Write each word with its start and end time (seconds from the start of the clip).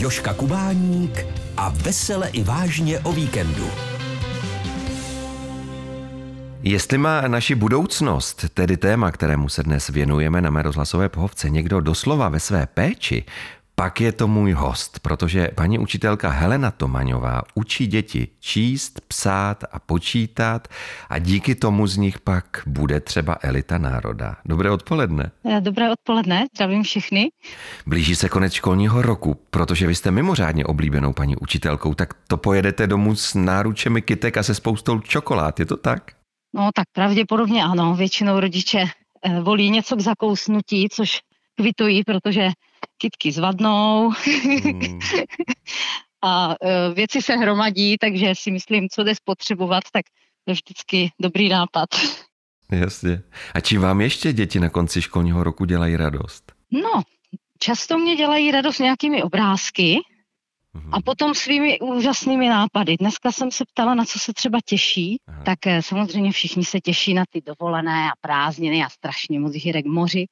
Joška 0.00 0.34
Kubáník 0.34 1.26
a 1.56 1.68
vesele 1.68 2.28
i 2.28 2.42
vážně 2.42 3.00
o 3.00 3.12
víkendu. 3.12 3.70
Jestli 6.62 6.98
má 6.98 7.28
naši 7.28 7.54
budoucnost, 7.54 8.44
tedy 8.54 8.76
téma, 8.76 9.10
kterému 9.10 9.48
se 9.48 9.62
dnes 9.62 9.88
věnujeme 9.88 10.40
na 10.40 10.50
mé 10.50 10.62
rozhlasové 10.62 11.08
pohovce, 11.08 11.50
někdo 11.50 11.80
doslova 11.80 12.28
ve 12.28 12.40
své 12.40 12.66
péči, 12.66 13.24
pak 13.80 14.00
je 14.00 14.12
to 14.12 14.28
můj 14.28 14.52
host, 14.52 14.98
protože 14.98 15.48
paní 15.54 15.78
učitelka 15.78 16.28
Helena 16.30 16.70
Tomaňová 16.70 17.42
učí 17.54 17.86
děti 17.86 18.28
číst, 18.40 19.00
psát 19.08 19.64
a 19.72 19.78
počítat 19.78 20.68
a 21.08 21.18
díky 21.18 21.54
tomu 21.54 21.86
z 21.86 21.96
nich 21.96 22.18
pak 22.18 22.62
bude 22.66 23.00
třeba 23.00 23.38
elita 23.42 23.78
národa. 23.78 24.36
Dobré 24.44 24.70
odpoledne. 24.70 25.30
Eh, 25.44 25.60
dobré 25.60 25.92
odpoledne, 25.92 26.46
zdravím 26.54 26.82
všechny. 26.82 27.30
Blíží 27.86 28.16
se 28.16 28.28
konec 28.28 28.52
školního 28.52 29.02
roku, 29.02 29.36
protože 29.50 29.86
vy 29.86 29.94
jste 29.94 30.10
mimořádně 30.10 30.64
oblíbenou 30.64 31.12
paní 31.12 31.36
učitelkou, 31.36 31.94
tak 31.94 32.14
to 32.28 32.36
pojedete 32.36 32.86
domů 32.86 33.14
s 33.14 33.34
náručemi 33.34 34.02
kytek 34.02 34.36
a 34.36 34.42
se 34.42 34.54
spoustou 34.54 35.00
čokolád, 35.00 35.60
je 35.60 35.66
to 35.66 35.76
tak? 35.76 36.12
No 36.54 36.70
tak 36.74 36.84
pravděpodobně 36.92 37.64
ano, 37.64 37.94
většinou 37.94 38.40
rodiče 38.40 38.84
eh, 39.24 39.40
volí 39.40 39.70
něco 39.70 39.96
k 39.96 40.00
zakousnutí, 40.00 40.88
což 40.92 41.20
kvitují, 41.60 42.04
protože 42.04 42.48
kytky 42.98 43.32
zvadnou 43.32 44.10
hmm. 44.10 44.80
a 46.22 46.54
e, 46.62 46.94
věci 46.94 47.22
se 47.22 47.36
hromadí, 47.36 47.96
takže 47.98 48.32
si 48.34 48.50
myslím, 48.50 48.88
co 48.88 49.04
jde 49.04 49.14
spotřebovat, 49.14 49.84
tak 49.92 50.04
to 50.44 50.50
je 50.50 50.54
vždycky 50.54 51.12
dobrý 51.20 51.48
nápad. 51.48 51.88
Jasně. 52.72 53.22
A 53.54 53.60
čím 53.60 53.80
vám 53.80 54.00
ještě 54.00 54.32
děti 54.32 54.60
na 54.60 54.68
konci 54.68 55.02
školního 55.02 55.44
roku 55.44 55.64
dělají 55.64 55.96
radost? 55.96 56.52
No, 56.70 57.02
často 57.58 57.98
mě 57.98 58.16
dělají 58.16 58.50
radost 58.50 58.78
nějakými 58.78 59.22
obrázky 59.22 59.98
a 60.74 60.78
mhm. 60.78 61.02
potom 61.04 61.34
svými 61.34 61.78
úžasnými 61.80 62.48
nápady. 62.48 62.96
Dneska 62.96 63.32
jsem 63.32 63.50
se 63.50 63.64
ptala, 63.64 63.94
na 63.94 64.04
co 64.04 64.18
se 64.18 64.32
třeba 64.32 64.58
těší, 64.64 65.20
Aha. 65.26 65.42
tak 65.42 65.66
e, 65.66 65.82
samozřejmě 65.82 66.32
všichni 66.32 66.64
se 66.64 66.80
těší 66.80 67.14
na 67.14 67.24
ty 67.30 67.40
dovolené 67.46 68.10
a 68.10 68.12
prázdniny 68.20 68.84
a 68.84 68.88
strašně 68.88 69.40
moc 69.40 69.54
jich 69.54 69.82
k 69.82 69.86
moři 69.86 70.26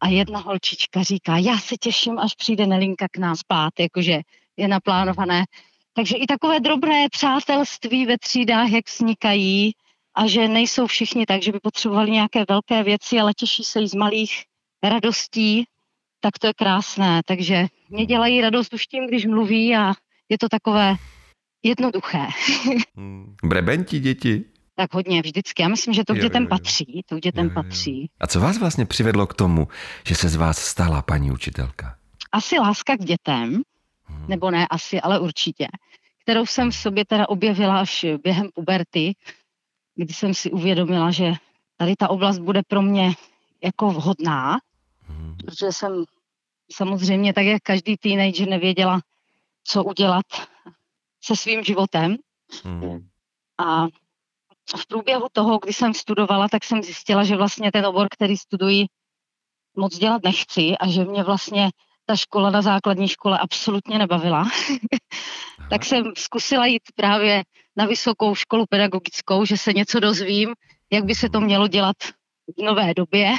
a 0.00 0.08
jedna 0.08 0.38
holčička 0.38 1.02
říká, 1.02 1.38
já 1.38 1.58
se 1.58 1.76
těším, 1.76 2.18
až 2.18 2.34
přijde 2.34 2.66
Nelinka 2.66 3.06
k 3.12 3.18
nám 3.18 3.36
spát, 3.36 3.72
jakože 3.78 4.20
je 4.56 4.68
naplánované. 4.68 5.44
Takže 5.92 6.16
i 6.16 6.26
takové 6.26 6.60
drobné 6.60 7.08
přátelství 7.10 8.06
ve 8.06 8.18
třídách, 8.18 8.70
jak 8.70 8.88
vznikají 8.88 9.72
a 10.14 10.26
že 10.26 10.48
nejsou 10.48 10.86
všichni 10.86 11.26
tak, 11.26 11.42
že 11.42 11.52
by 11.52 11.60
potřebovali 11.60 12.10
nějaké 12.10 12.44
velké 12.48 12.82
věci, 12.82 13.20
ale 13.20 13.32
těší 13.34 13.64
se 13.64 13.80
jí 13.80 13.88
z 13.88 13.94
malých 13.94 14.42
radostí, 14.82 15.64
tak 16.20 16.38
to 16.38 16.46
je 16.46 16.54
krásné. 16.54 17.20
Takže 17.26 17.66
mě 17.88 18.06
dělají 18.06 18.40
radost 18.40 18.74
už 18.74 18.86
tím, 18.86 19.06
když 19.06 19.26
mluví 19.26 19.76
a 19.76 19.92
je 20.28 20.38
to 20.38 20.48
takové 20.48 20.96
jednoduché. 21.62 22.26
Hmm. 22.96 23.36
Brebenti 23.44 24.00
děti? 24.00 24.44
Tak 24.78 24.94
hodně 24.94 25.22
vždycky. 25.22 25.62
Já 25.62 25.68
myslím, 25.68 25.94
že 25.94 26.04
to 26.04 26.14
k 26.14 26.18
dětem 26.18 26.42
jo, 26.42 26.48
jo, 26.50 26.54
jo. 26.54 26.58
patří. 26.58 27.02
To 27.06 27.16
k 27.16 27.20
dětem 27.20 27.44
jo, 27.44 27.50
jo. 27.50 27.62
patří. 27.62 28.10
A 28.20 28.26
co 28.26 28.40
vás 28.40 28.58
vlastně 28.58 28.86
přivedlo 28.86 29.26
k 29.26 29.34
tomu, 29.34 29.68
že 30.06 30.14
se 30.14 30.28
z 30.28 30.36
vás 30.36 30.58
stala 30.58 31.02
paní 31.02 31.30
učitelka? 31.30 31.98
Asi 32.32 32.58
láska 32.58 32.96
k 32.96 33.04
dětem, 33.04 33.62
hmm. 34.04 34.28
nebo 34.28 34.50
ne 34.50 34.66
asi, 34.70 35.00
ale 35.00 35.18
určitě, 35.20 35.66
kterou 36.22 36.46
jsem 36.46 36.70
v 36.70 36.76
sobě 36.76 37.04
teda 37.04 37.28
objevila 37.28 37.80
až 37.80 38.06
během 38.22 38.48
puberty, 38.54 39.14
kdy 39.94 40.14
jsem 40.14 40.34
si 40.34 40.50
uvědomila, 40.50 41.10
že 41.10 41.32
tady 41.76 41.96
ta 41.96 42.10
oblast 42.10 42.38
bude 42.38 42.62
pro 42.68 42.82
mě 42.82 43.12
jako 43.64 43.90
vhodná, 43.90 44.58
hmm. 45.00 45.36
protože 45.36 45.66
jsem 45.72 46.04
samozřejmě 46.72 47.34
tak, 47.34 47.44
jak 47.44 47.62
každý 47.62 47.96
teenager 47.96 48.48
nevěděla, 48.48 49.00
co 49.64 49.84
udělat 49.84 50.26
se 51.24 51.36
svým 51.36 51.64
životem. 51.64 52.16
Hmm. 52.64 53.08
A 53.58 53.86
v 54.76 54.86
průběhu 54.86 55.26
toho, 55.32 55.58
kdy 55.58 55.72
jsem 55.72 55.94
studovala, 55.94 56.48
tak 56.48 56.64
jsem 56.64 56.82
zjistila, 56.82 57.24
že 57.24 57.36
vlastně 57.36 57.72
ten 57.72 57.86
obor, 57.86 58.08
který 58.10 58.36
studuji, 58.36 58.86
moc 59.76 59.98
dělat 59.98 60.22
nechci 60.24 60.78
a 60.80 60.88
že 60.88 61.04
mě 61.04 61.22
vlastně 61.22 61.70
ta 62.06 62.16
škola 62.16 62.50
na 62.50 62.62
základní 62.62 63.08
škole 63.08 63.38
absolutně 63.38 63.98
nebavila. 63.98 64.44
tak 65.70 65.84
jsem 65.84 66.04
zkusila 66.16 66.66
jít 66.66 66.82
právě 66.94 67.42
na 67.76 67.86
vysokou 67.86 68.34
školu 68.34 68.64
pedagogickou, 68.70 69.44
že 69.44 69.56
se 69.56 69.72
něco 69.72 70.00
dozvím, 70.00 70.54
jak 70.92 71.04
by 71.04 71.14
se 71.14 71.28
to 71.28 71.40
mělo 71.40 71.68
dělat 71.68 71.96
v 72.58 72.62
nové 72.62 72.94
době. 72.94 73.32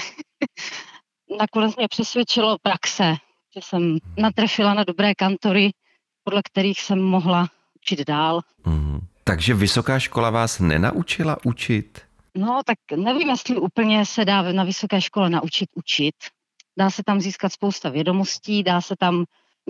Nakonec 1.39 1.75
mě 1.75 1.87
přesvědčilo 1.87 2.57
praxe, 2.61 3.15
že 3.55 3.61
jsem 3.63 3.97
natrefila 4.17 4.73
na 4.73 4.83
dobré 4.83 5.15
kantory, 5.15 5.71
podle 6.23 6.41
kterých 6.43 6.81
jsem 6.81 7.01
mohla 7.01 7.47
učit 7.75 8.07
dál. 8.07 8.41
Mm. 8.65 8.99
Takže 9.29 9.53
vysoká 9.53 9.99
škola 9.99 10.29
vás 10.29 10.59
nenaučila 10.59 11.37
učit? 11.45 12.01
No, 12.37 12.61
tak 12.65 12.77
nevím, 12.95 13.29
jestli 13.29 13.55
úplně 13.55 14.05
se 14.05 14.25
dá 14.25 14.51
na 14.51 14.63
vysoké 14.63 15.01
škole 15.01 15.29
naučit 15.29 15.69
učit. 15.75 16.15
Dá 16.77 16.89
se 16.89 17.03
tam 17.05 17.21
získat 17.21 17.53
spousta 17.53 17.89
vědomostí, 17.89 18.63
dá 18.63 18.81
se 18.81 18.95
tam 18.99 19.25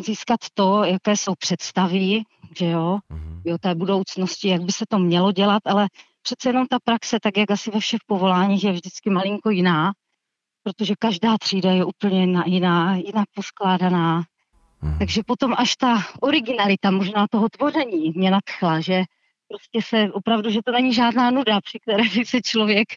získat 0.05 0.39
to, 0.53 0.83
jaké 0.83 1.17
jsou 1.17 1.35
představy, 1.35 2.21
že 2.57 2.65
jo, 2.65 2.99
mm-hmm. 3.11 3.41
jo, 3.45 3.57
té 3.57 3.75
budoucnosti, 3.75 4.47
jak 4.47 4.61
by 4.61 4.71
se 4.71 4.85
to 4.89 4.99
mělo 4.99 5.31
dělat, 5.31 5.61
ale 5.65 5.87
přece 6.21 6.49
jenom 6.49 6.65
ta 6.67 6.77
praxe, 6.83 7.17
tak 7.21 7.37
jak 7.37 7.51
asi 7.51 7.71
ve 7.71 7.79
všech 7.79 8.01
povoláních, 8.07 8.63
je 8.63 8.71
vždycky 8.71 9.09
malinko 9.09 9.49
jiná, 9.49 9.91
protože 10.63 10.93
každá 10.99 11.37
třída 11.37 11.71
je 11.71 11.85
úplně 11.85 12.21
jiná, 12.21 12.43
jiná 12.45 12.95
jinak 12.95 13.25
poskládaná. 13.35 14.21
Mm-hmm. 14.21 14.97
Takže 14.97 15.21
potom 15.25 15.53
až 15.57 15.75
ta 15.75 16.03
originalita 16.21 16.91
možná 16.91 17.27
toho 17.31 17.49
tvoření 17.49 18.11
mě 18.15 18.31
nadchla, 18.31 18.79
že 18.79 19.03
prostě 19.49 19.87
se 19.87 20.13
opravdu, 20.13 20.49
že 20.49 20.59
to 20.65 20.71
není 20.71 20.93
žádná 20.93 21.31
nuda, 21.31 21.61
při 21.61 21.79
které 21.79 22.03
by 22.03 22.25
se 22.25 22.41
člověk 22.41 22.87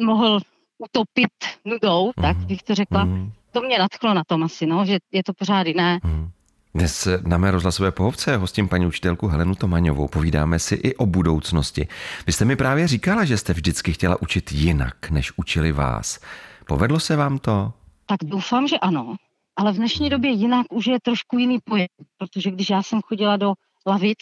mohl 0.00 0.40
utopit 0.78 1.32
nudou, 1.64 2.06
mm. 2.06 2.22
tak 2.22 2.36
bych 2.36 2.62
to 2.62 2.74
řekla. 2.74 3.04
Mm. 3.04 3.32
To 3.52 3.60
mě 3.60 3.78
nadchlo 3.78 4.14
na 4.14 4.24
tom 4.24 4.42
asi, 4.42 4.66
no, 4.66 4.84
že 4.84 4.98
je 5.12 5.22
to 5.22 5.32
pořád 5.32 5.66
jiné. 5.66 6.00
Mm. 6.04 6.30
Dnes 6.74 7.08
na 7.26 7.38
mé 7.38 7.50
rozhlasové 7.50 7.92
pohovce 7.92 8.36
hostím 8.36 8.68
paní 8.68 8.86
učitelku 8.86 9.26
Helenu 9.26 9.54
Tomaňovou. 9.54 10.08
Povídáme 10.08 10.58
si 10.58 10.74
i 10.74 10.94
o 10.96 11.06
budoucnosti. 11.06 11.88
Vy 12.26 12.32
jste 12.32 12.44
mi 12.44 12.56
právě 12.56 12.88
říkala, 12.88 13.24
že 13.24 13.38
jste 13.38 13.52
vždycky 13.52 13.92
chtěla 13.92 14.22
učit 14.22 14.52
jinak, 14.52 15.10
než 15.10 15.32
učili 15.36 15.72
vás. 15.72 16.20
Povedlo 16.66 17.00
se 17.00 17.16
vám 17.16 17.38
to? 17.38 17.72
Tak 18.06 18.18
doufám, 18.24 18.68
že 18.68 18.78
ano. 18.78 19.16
Ale 19.56 19.72
v 19.72 19.76
dnešní 19.76 20.10
době 20.10 20.30
jinak 20.30 20.66
už 20.70 20.86
je 20.86 21.00
trošku 21.00 21.38
jiný 21.38 21.58
pojem, 21.64 21.88
protože 22.18 22.50
když 22.50 22.70
já 22.70 22.82
jsem 22.82 23.00
chodila 23.02 23.36
do 23.36 23.52
lavic 23.86 24.18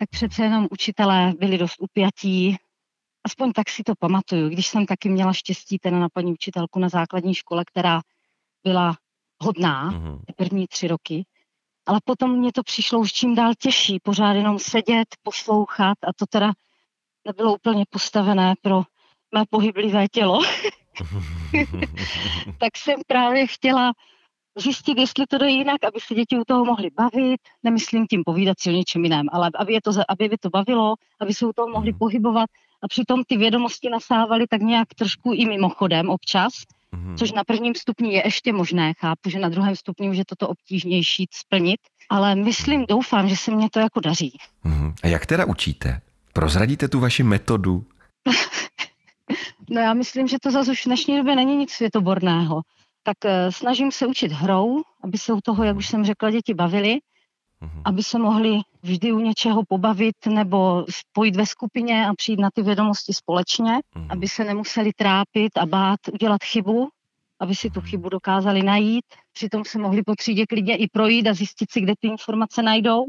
tak 0.00 0.08
přece 0.10 0.42
jenom 0.42 0.66
učitelé 0.70 1.32
byli 1.38 1.58
dost 1.58 1.74
upjatí. 1.80 2.56
Aspoň 3.24 3.52
tak 3.52 3.68
si 3.70 3.82
to 3.82 3.92
pamatuju, 3.98 4.48
když 4.48 4.66
jsem 4.66 4.86
taky 4.86 5.08
měla 5.08 5.32
štěstí 5.32 5.78
teda 5.78 5.98
na 5.98 6.08
paní 6.08 6.32
učitelku 6.32 6.78
na 6.78 6.88
základní 6.88 7.34
škole, 7.34 7.64
která 7.64 8.00
byla 8.64 8.96
hodná, 9.42 9.90
mm-hmm. 9.90 10.20
první 10.36 10.66
tři 10.66 10.88
roky. 10.88 11.24
Ale 11.86 12.00
potom 12.04 12.38
mě 12.38 12.52
to 12.52 12.62
přišlo 12.62 12.98
už 12.98 13.12
čím 13.12 13.34
dál 13.34 13.52
těžší, 13.58 14.00
pořád 14.02 14.32
jenom 14.32 14.58
sedět, 14.58 15.08
poslouchat 15.22 15.98
a 16.08 16.12
to 16.16 16.26
teda 16.26 16.52
nebylo 17.26 17.54
úplně 17.54 17.84
postavené 17.90 18.54
pro 18.62 18.82
mé 19.34 19.44
pohyblivé 19.50 20.08
tělo. 20.08 20.40
tak 22.58 22.76
jsem 22.76 23.00
právě 23.06 23.46
chtěla 23.46 23.92
zjistit, 24.60 24.98
jestli 24.98 25.26
to 25.26 25.38
jde 25.38 25.50
jinak, 25.50 25.84
aby 25.84 26.00
se 26.00 26.14
děti 26.14 26.38
u 26.38 26.44
toho 26.46 26.64
mohly 26.64 26.88
bavit, 26.96 27.40
nemyslím 27.62 28.06
tím 28.06 28.22
povídat 28.24 28.60
si 28.60 28.70
o 28.70 28.72
něčem 28.72 29.04
jiném, 29.04 29.26
ale 29.32 29.50
aby, 29.58 29.72
je 29.72 29.80
to, 29.80 29.90
aby 30.08 30.28
by 30.28 30.38
to 30.38 30.50
bavilo, 30.50 30.94
aby 31.20 31.34
se 31.34 31.46
u 31.46 31.52
toho 31.52 31.68
mohli 31.68 31.90
mhm. 31.90 31.98
pohybovat 31.98 32.50
a 32.82 32.88
přitom 32.88 33.22
ty 33.26 33.36
vědomosti 33.36 33.90
nasávaly 33.90 34.46
tak 34.46 34.60
nějak 34.60 34.88
trošku 34.94 35.32
i 35.34 35.46
mimochodem 35.46 36.08
občas, 36.08 36.52
mm. 36.92 37.16
což 37.16 37.32
na 37.32 37.44
prvním 37.44 37.74
stupni 37.74 38.14
je 38.14 38.22
ještě 38.26 38.52
možné, 38.52 38.92
chápu, 38.98 39.30
že 39.30 39.38
na 39.38 39.48
druhém 39.48 39.76
stupni 39.76 40.10
už 40.10 40.16
je 40.16 40.24
toto 40.24 40.48
obtížnější 40.48 41.26
splnit, 41.30 41.80
ale 42.10 42.34
myslím, 42.34 42.84
doufám, 42.88 43.28
že 43.28 43.36
se 43.36 43.50
mně 43.50 43.70
to 43.70 43.80
jako 43.80 44.00
daří. 44.00 44.38
Mm. 44.64 44.94
A 45.02 45.06
jak 45.06 45.26
teda 45.26 45.44
učíte? 45.44 46.00
Prozradíte 46.32 46.88
tu 46.88 47.00
vaši 47.00 47.22
metodu? 47.22 47.84
no 49.70 49.80
já 49.80 49.94
myslím, 49.94 50.28
že 50.28 50.36
to 50.42 50.50
zase 50.50 50.70
už 50.70 50.82
v 50.82 50.86
dnešní 50.86 51.16
době 51.16 51.36
není 51.36 51.56
nic 51.56 51.70
světoborného 51.70 52.62
tak 53.02 53.24
eh, 53.24 53.52
snažím 53.52 53.92
se 53.92 54.06
učit 54.06 54.32
hrou, 54.32 54.82
aby 55.04 55.18
se 55.18 55.32
u 55.32 55.40
toho, 55.40 55.64
jak 55.64 55.76
už 55.76 55.88
jsem 55.88 56.04
řekla, 56.04 56.30
děti 56.30 56.54
bavili, 56.54 56.98
mm-hmm. 57.62 57.82
aby 57.84 58.02
se 58.02 58.18
mohli 58.18 58.60
vždy 58.82 59.12
u 59.12 59.18
něčeho 59.18 59.62
pobavit 59.68 60.26
nebo 60.26 60.84
spojit 60.90 61.36
ve 61.36 61.46
skupině 61.46 62.06
a 62.06 62.14
přijít 62.14 62.40
na 62.40 62.48
ty 62.54 62.62
vědomosti 62.62 63.12
společně, 63.12 63.72
mm-hmm. 63.72 64.06
aby 64.08 64.28
se 64.28 64.44
nemuseli 64.44 64.92
trápit 64.92 65.58
a 65.58 65.66
bát 65.66 66.00
udělat 66.12 66.44
chybu, 66.44 66.88
aby 67.40 67.54
si 67.54 67.70
tu 67.70 67.80
mhm. 67.80 67.88
chybu 67.88 68.08
dokázali 68.08 68.62
najít. 68.62 69.04
Přitom 69.32 69.64
se 69.64 69.78
mohli 69.78 70.02
po 70.02 70.14
třídě 70.14 70.46
klidně 70.46 70.76
i 70.76 70.88
projít 70.88 71.26
a 71.26 71.34
zjistit 71.34 71.70
si, 71.70 71.80
kde 71.80 71.92
ty 72.00 72.08
informace 72.08 72.62
najdou 72.62 73.04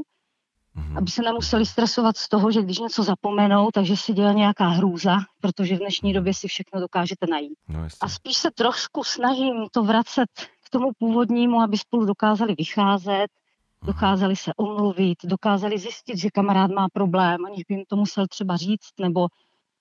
mm-hmm. 0.75 0.97
aby 0.97 1.11
se 1.11 1.21
nemuseli 1.21 1.65
stresovat 1.65 2.17
z 2.17 2.29
toho, 2.29 2.51
že 2.51 2.61
když 2.61 2.79
něco 2.79 3.03
zapomenou, 3.03 3.69
takže 3.73 3.97
se 3.97 4.13
dělá 4.13 4.31
nějaká 4.31 4.67
hrůza, 4.67 5.17
protože 5.41 5.75
v 5.75 5.79
dnešní 5.79 6.13
době 6.13 6.33
si 6.33 6.47
všechno 6.47 6.79
dokážete 6.79 7.27
najít. 7.29 7.57
No, 7.67 7.87
a 8.01 8.09
spíš 8.09 8.37
se 8.37 8.51
trošku 8.51 9.03
snažím 9.03 9.65
to 9.71 9.83
vracet 9.83 10.29
k 10.65 10.69
tomu 10.69 10.89
původnímu, 10.99 11.61
aby 11.61 11.77
spolu 11.77 12.05
dokázali 12.05 12.55
vycházet, 12.55 13.27
dokázali 13.85 14.35
se 14.35 14.53
omluvit, 14.57 15.17
dokázali 15.23 15.79
zjistit, 15.79 16.17
že 16.17 16.29
kamarád 16.29 16.71
má 16.71 16.87
problém, 16.93 17.45
aniž 17.45 17.63
by 17.67 17.73
jim 17.73 17.83
to 17.87 17.95
musel 17.95 18.27
třeba 18.27 18.57
říct, 18.57 18.93
nebo 18.99 19.27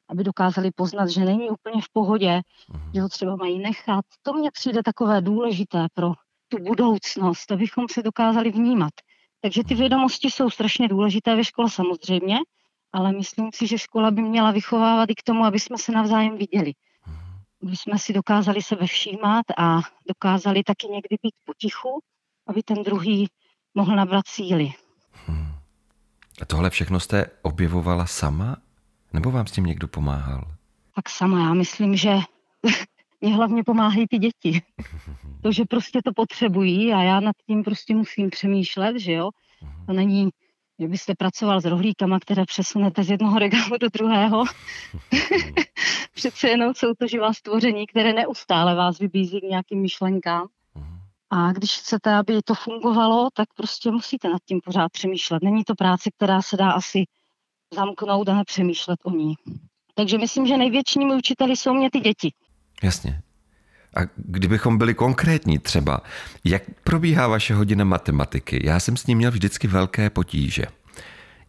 aby 0.08 0.24
dokázali 0.24 0.70
poznat, 0.70 1.08
že 1.08 1.24
není 1.24 1.50
úplně 1.50 1.82
v 1.82 1.88
pohodě, 1.92 2.40
že 2.94 3.00
ho 3.00 3.08
třeba 3.08 3.36
mají 3.36 3.58
nechat. 3.58 4.04
To 4.22 4.32
mně 4.32 4.50
přijde 4.50 4.82
takové 4.82 5.20
důležité 5.20 5.86
pro 5.94 6.12
tu 6.48 6.58
budoucnost, 6.58 7.52
abychom 7.52 7.86
se 7.90 8.02
dokázali 8.02 8.50
vnímat. 8.50 8.92
Takže 9.40 9.64
ty 9.64 9.74
vědomosti 9.74 10.30
jsou 10.30 10.50
strašně 10.50 10.88
důležité 10.88 11.36
ve 11.36 11.44
škole 11.44 11.70
samozřejmě, 11.70 12.38
ale 12.92 13.12
myslím 13.12 13.50
si, 13.54 13.66
že 13.66 13.78
škola 13.78 14.10
by 14.10 14.22
měla 14.22 14.50
vychovávat 14.50 15.10
i 15.10 15.14
k 15.14 15.22
tomu, 15.22 15.44
aby 15.44 15.60
jsme 15.60 15.78
se 15.78 15.92
navzájem 15.92 16.38
viděli. 16.38 16.72
Aby 17.62 17.76
jsme 17.76 17.98
si 17.98 18.12
dokázali 18.12 18.62
sebe 18.62 18.86
všímat 18.86 19.44
a 19.58 19.80
dokázali 20.08 20.62
taky 20.62 20.86
někdy 20.86 21.16
být 21.22 21.34
potichu, 21.44 22.02
aby 22.46 22.62
ten 22.62 22.82
druhý 22.82 23.28
mohl 23.74 23.96
nabrat 23.96 24.28
síly. 24.28 24.72
Hmm. 25.26 25.52
A 26.42 26.44
tohle 26.44 26.70
všechno 26.70 27.00
jste 27.00 27.30
objevovala 27.42 28.06
sama? 28.06 28.56
Nebo 29.12 29.30
vám 29.30 29.46
s 29.46 29.52
tím 29.52 29.64
někdo 29.64 29.88
pomáhal? 29.88 30.44
Tak 30.94 31.08
sama, 31.08 31.40
já 31.40 31.54
myslím, 31.54 31.96
že 31.96 32.18
mě 33.20 33.34
hlavně 33.34 33.64
pomáhají 33.64 34.06
ty 34.08 34.18
děti. 34.18 34.62
To, 35.42 35.52
že 35.52 35.64
prostě 35.64 36.00
to 36.04 36.12
potřebují 36.12 36.92
a 36.92 37.02
já 37.02 37.20
nad 37.20 37.36
tím 37.46 37.64
prostě 37.64 37.94
musím 37.94 38.30
přemýšlet, 38.30 38.98
že 38.98 39.12
jo. 39.12 39.30
To 39.86 39.92
není, 39.92 40.30
že 40.78 40.88
byste 40.88 41.14
pracoval 41.14 41.60
s 41.60 41.64
rohlíkama, 41.64 42.20
které 42.20 42.44
přesunete 42.44 43.04
z 43.04 43.10
jednoho 43.10 43.38
regálu 43.38 43.78
do 43.80 43.88
druhého. 43.88 44.44
Přece 46.14 46.48
jenom 46.48 46.74
jsou 46.74 46.94
to 46.98 47.06
živá 47.06 47.32
stvoření, 47.32 47.86
které 47.86 48.12
neustále 48.12 48.74
vás 48.74 48.98
vybízí 48.98 49.40
k 49.40 49.50
nějakým 49.50 49.80
myšlenkám. 49.80 50.48
A 51.30 51.52
když 51.52 51.78
chcete, 51.78 52.14
aby 52.14 52.42
to 52.44 52.54
fungovalo, 52.54 53.28
tak 53.34 53.48
prostě 53.54 53.90
musíte 53.90 54.28
nad 54.28 54.42
tím 54.44 54.60
pořád 54.64 54.92
přemýšlet. 54.92 55.42
Není 55.42 55.64
to 55.64 55.74
práce, 55.74 56.10
která 56.16 56.42
se 56.42 56.56
dá 56.56 56.70
asi 56.72 57.04
zamknout 57.74 58.28
a 58.28 58.34
nepřemýšlet 58.34 58.98
o 59.04 59.10
ní. 59.10 59.34
Takže 59.94 60.18
myslím, 60.18 60.46
že 60.46 60.56
největšími 60.56 61.14
učiteli 61.14 61.56
jsou 61.56 61.74
mě 61.74 61.90
ty 61.90 62.00
děti. 62.00 62.32
Jasně. 62.82 63.22
A 63.96 64.00
kdybychom 64.16 64.78
byli 64.78 64.94
konkrétní 64.94 65.58
třeba, 65.58 66.00
jak 66.44 66.62
probíhá 66.84 67.28
vaše 67.28 67.54
hodina 67.54 67.84
matematiky? 67.84 68.66
Já 68.66 68.80
jsem 68.80 68.96
s 68.96 69.06
ním 69.06 69.18
měl 69.18 69.30
vždycky 69.30 69.68
velké 69.68 70.10
potíže. 70.10 70.64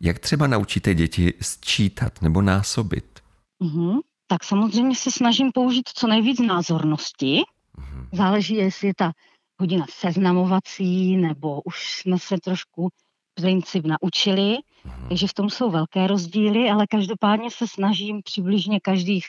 Jak 0.01 0.19
třeba 0.19 0.47
naučíte 0.47 0.93
děti 0.93 1.33
sčítat 1.41 2.21
nebo 2.21 2.41
násobit? 2.41 3.19
Mm-hmm. 3.63 3.99
Tak 4.27 4.43
samozřejmě 4.43 4.95
se 4.95 5.11
snažím 5.11 5.51
použít 5.53 5.89
co 5.95 6.07
nejvíc 6.07 6.39
názornosti. 6.39 7.41
Mm-hmm. 7.77 8.07
Záleží, 8.13 8.55
jestli 8.55 8.87
je 8.87 8.93
ta 8.97 9.11
hodina 9.59 9.85
seznamovací, 9.89 11.17
nebo 11.17 11.61
už 11.61 11.93
jsme 11.93 12.19
se 12.19 12.37
trošku 12.43 12.89
princip 13.33 13.85
naučili, 13.85 14.41
mm-hmm. 14.41 15.07
takže 15.09 15.27
v 15.27 15.33
tom 15.33 15.49
jsou 15.49 15.71
velké 15.71 16.07
rozdíly, 16.07 16.69
ale 16.69 16.87
každopádně 16.87 17.51
se 17.51 17.67
snažím 17.67 18.21
přibližně 18.23 18.79
každých 18.79 19.25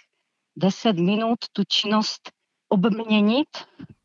10 0.57 0.99
minut 0.99 1.39
tu 1.53 1.63
činnost 1.69 2.31
obměnit, 2.69 3.49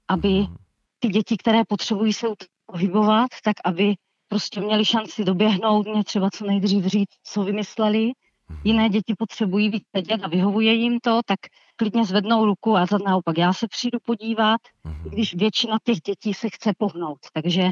aby 0.07 0.29
mhm. 0.29 0.55
ty 0.99 1.07
děti, 1.07 1.37
které 1.37 1.61
potřebují 1.67 2.13
se 2.13 2.27
pohybovat, 2.65 3.27
tak 3.43 3.55
aby 3.65 3.95
prostě 4.27 4.61
měli 4.61 4.85
šanci 4.85 5.23
doběhnout, 5.23 5.87
mě 5.87 6.03
třeba 6.03 6.29
co 6.29 6.45
nejdřív 6.45 6.85
říct, 6.85 7.15
co 7.23 7.43
vymysleli. 7.43 8.11
Mhm. 8.49 8.59
Jiné 8.63 8.89
děti 8.89 9.13
potřebují 9.17 9.69
být 9.69 9.83
sedět 9.95 10.23
a 10.23 10.27
vyhovuje 10.27 10.73
jim 10.73 10.99
to, 10.99 11.19
tak 11.25 11.39
klidně 11.75 12.05
zvednou 12.05 12.45
ruku 12.45 12.77
a 12.77 12.85
za 12.85 12.97
naopak 12.97 13.37
já 13.37 13.53
se 13.53 13.67
přijdu 13.67 13.99
podívat, 14.05 14.61
mhm. 14.83 15.09
když 15.09 15.35
většina 15.35 15.77
těch 15.83 16.01
dětí 16.01 16.33
se 16.33 16.49
chce 16.49 16.71
pohnout. 16.77 17.19
Takže 17.33 17.71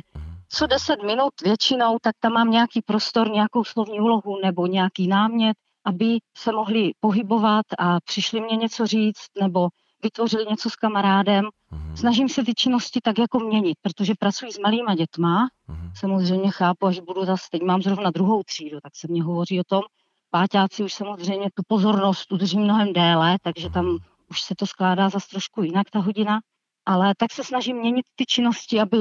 co 0.50 0.68
10 0.68 1.04
minut 1.04 1.34
většinou, 1.44 1.98
tak 2.02 2.16
tam 2.20 2.34
mám 2.34 2.52
nějaký 2.52 2.82
prostor, 2.82 3.32
nějakou 3.32 3.64
slovní 3.64 4.00
úlohu 4.00 4.40
nebo 4.44 4.68
nějaký 4.68 5.08
námět, 5.08 5.58
aby 5.86 6.18
se 6.38 6.52
mohli 6.52 6.92
pohybovat 7.00 7.66
a 7.80 8.00
přišli 8.06 8.42
mě 8.42 8.56
něco 8.56 8.88
říct 8.88 9.28
nebo 9.42 9.70
vytvořili 10.04 10.46
něco 10.50 10.70
s 10.70 10.76
kamarádem. 10.76 11.46
Mm-hmm. 11.46 11.96
Snažím 11.96 12.30
se 12.30 12.44
ty 12.44 12.54
činnosti 12.54 13.00
tak 13.04 13.20
jako 13.20 13.40
měnit, 13.40 13.78
protože 13.82 14.14
pracuji 14.20 14.52
s 14.52 14.60
malýma 14.60 14.96
dětma. 14.96 15.48
Mm-hmm. 15.70 15.92
Samozřejmě 15.96 16.52
chápu, 16.52 16.86
až 16.86 17.00
budu 17.00 17.26
zase, 17.26 17.44
teď 17.52 17.62
mám 17.62 17.82
zrovna 17.82 18.12
druhou 18.12 18.44
třídu, 18.44 18.80
tak 18.84 18.96
se 18.96 19.08
mě 19.08 19.24
hovoří 19.24 19.60
o 19.60 19.64
tom. 19.64 19.82
Páťáci 20.36 20.84
už 20.84 20.94
samozřejmě 20.94 21.50
tu 21.54 21.64
pozornost 21.68 22.32
udrží 22.32 22.60
mnohem 22.60 22.94
déle, 22.94 23.38
takže 23.42 23.70
tam 23.70 23.86
mhm. 23.86 23.98
už 24.30 24.42
se 24.42 24.56
to 24.56 24.68
skládá 24.68 25.10
zase 25.10 25.28
trošku 25.30 25.64
jinak 25.64 25.90
ta 25.90 26.00
hodina. 26.00 26.40
Ale 26.86 27.14
tak 27.18 27.32
se 27.32 27.44
snažím 27.44 27.78
měnit 27.78 28.06
ty 28.16 28.26
činnosti, 28.26 28.82
aby 28.82 28.98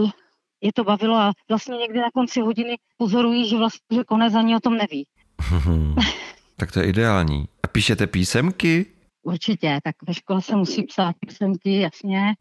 je 0.61 0.73
to 0.73 0.85
bavilo 0.85 1.17
a 1.17 1.33
vlastně 1.49 1.77
někdy 1.77 2.01
na 2.01 2.11
konci 2.15 2.41
hodiny 2.41 2.77
pozorují, 2.97 3.49
že 3.49 3.59
vlastně 3.59 3.97
že 3.97 4.05
konec 4.05 4.35
ani 4.35 4.57
o 4.57 4.61
tom 4.61 4.77
neví. 4.77 5.07
tak 6.57 6.73
to 6.73 6.81
je 6.81 6.87
ideální. 6.87 7.49
A 7.63 7.67
píšete 7.67 8.07
písemky? 8.07 8.87
Určitě, 9.23 9.79
tak 9.85 9.97
ve 10.07 10.15
škole 10.15 10.43
se 10.43 10.57
musí 10.57 10.83
psát 10.83 11.17
písemky, 11.21 11.81
jasně. 11.81 12.35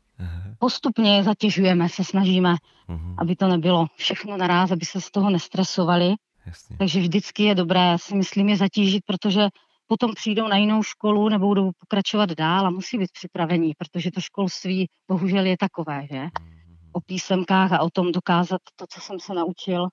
Postupně 0.60 1.16
je 1.16 1.24
zatěžujeme, 1.24 1.90
se 1.90 2.04
snažíme, 2.04 2.56
uh-huh. 2.90 3.16
aby 3.18 3.36
to 3.36 3.48
nebylo 3.48 3.86
všechno 3.96 4.38
naraz, 4.38 4.72
aby 4.72 4.86
se 4.86 5.02
z 5.02 5.12
toho 5.12 5.30
nestresovali. 5.30 6.14
Jasně. 6.46 6.78
Takže 6.78 7.00
vždycky 7.00 7.44
je 7.44 7.56
dobré, 7.56 7.96
si 8.00 8.16
myslím, 8.16 8.50
je 8.50 8.58
zatížit, 8.58 9.04
protože 9.06 9.48
potom 9.88 10.14
přijdou 10.14 10.48
na 10.48 10.58
jinou 10.58 10.84
školu 10.84 11.30
nebo 11.30 11.48
budou 11.48 11.72
pokračovat 11.80 12.32
dál 12.32 12.68
a 12.68 12.70
musí 12.70 12.98
být 12.98 13.12
připravení, 13.12 13.74
protože 13.78 14.12
to 14.12 14.22
školství 14.22 14.90
bohužel 15.08 15.46
je 15.46 15.58
takové, 15.58 16.08
že? 16.12 16.18
Uh-huh 16.18 16.54
o 16.94 17.02
písemkách 17.02 17.72
a 17.72 17.82
o 17.82 17.90
tom 17.90 18.12
dokázat 18.12 18.62
to, 18.76 18.86
co 18.90 19.02
jsem 19.02 19.20
se 19.20 19.34
naučil, 19.34 19.88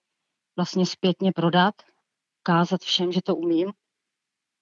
vlastně 0.56 0.86
zpětně 0.86 1.32
prodat, 1.32 1.74
ukázat 2.42 2.80
všem, 2.80 3.12
že 3.12 3.20
to 3.24 3.36
umím. 3.36 3.72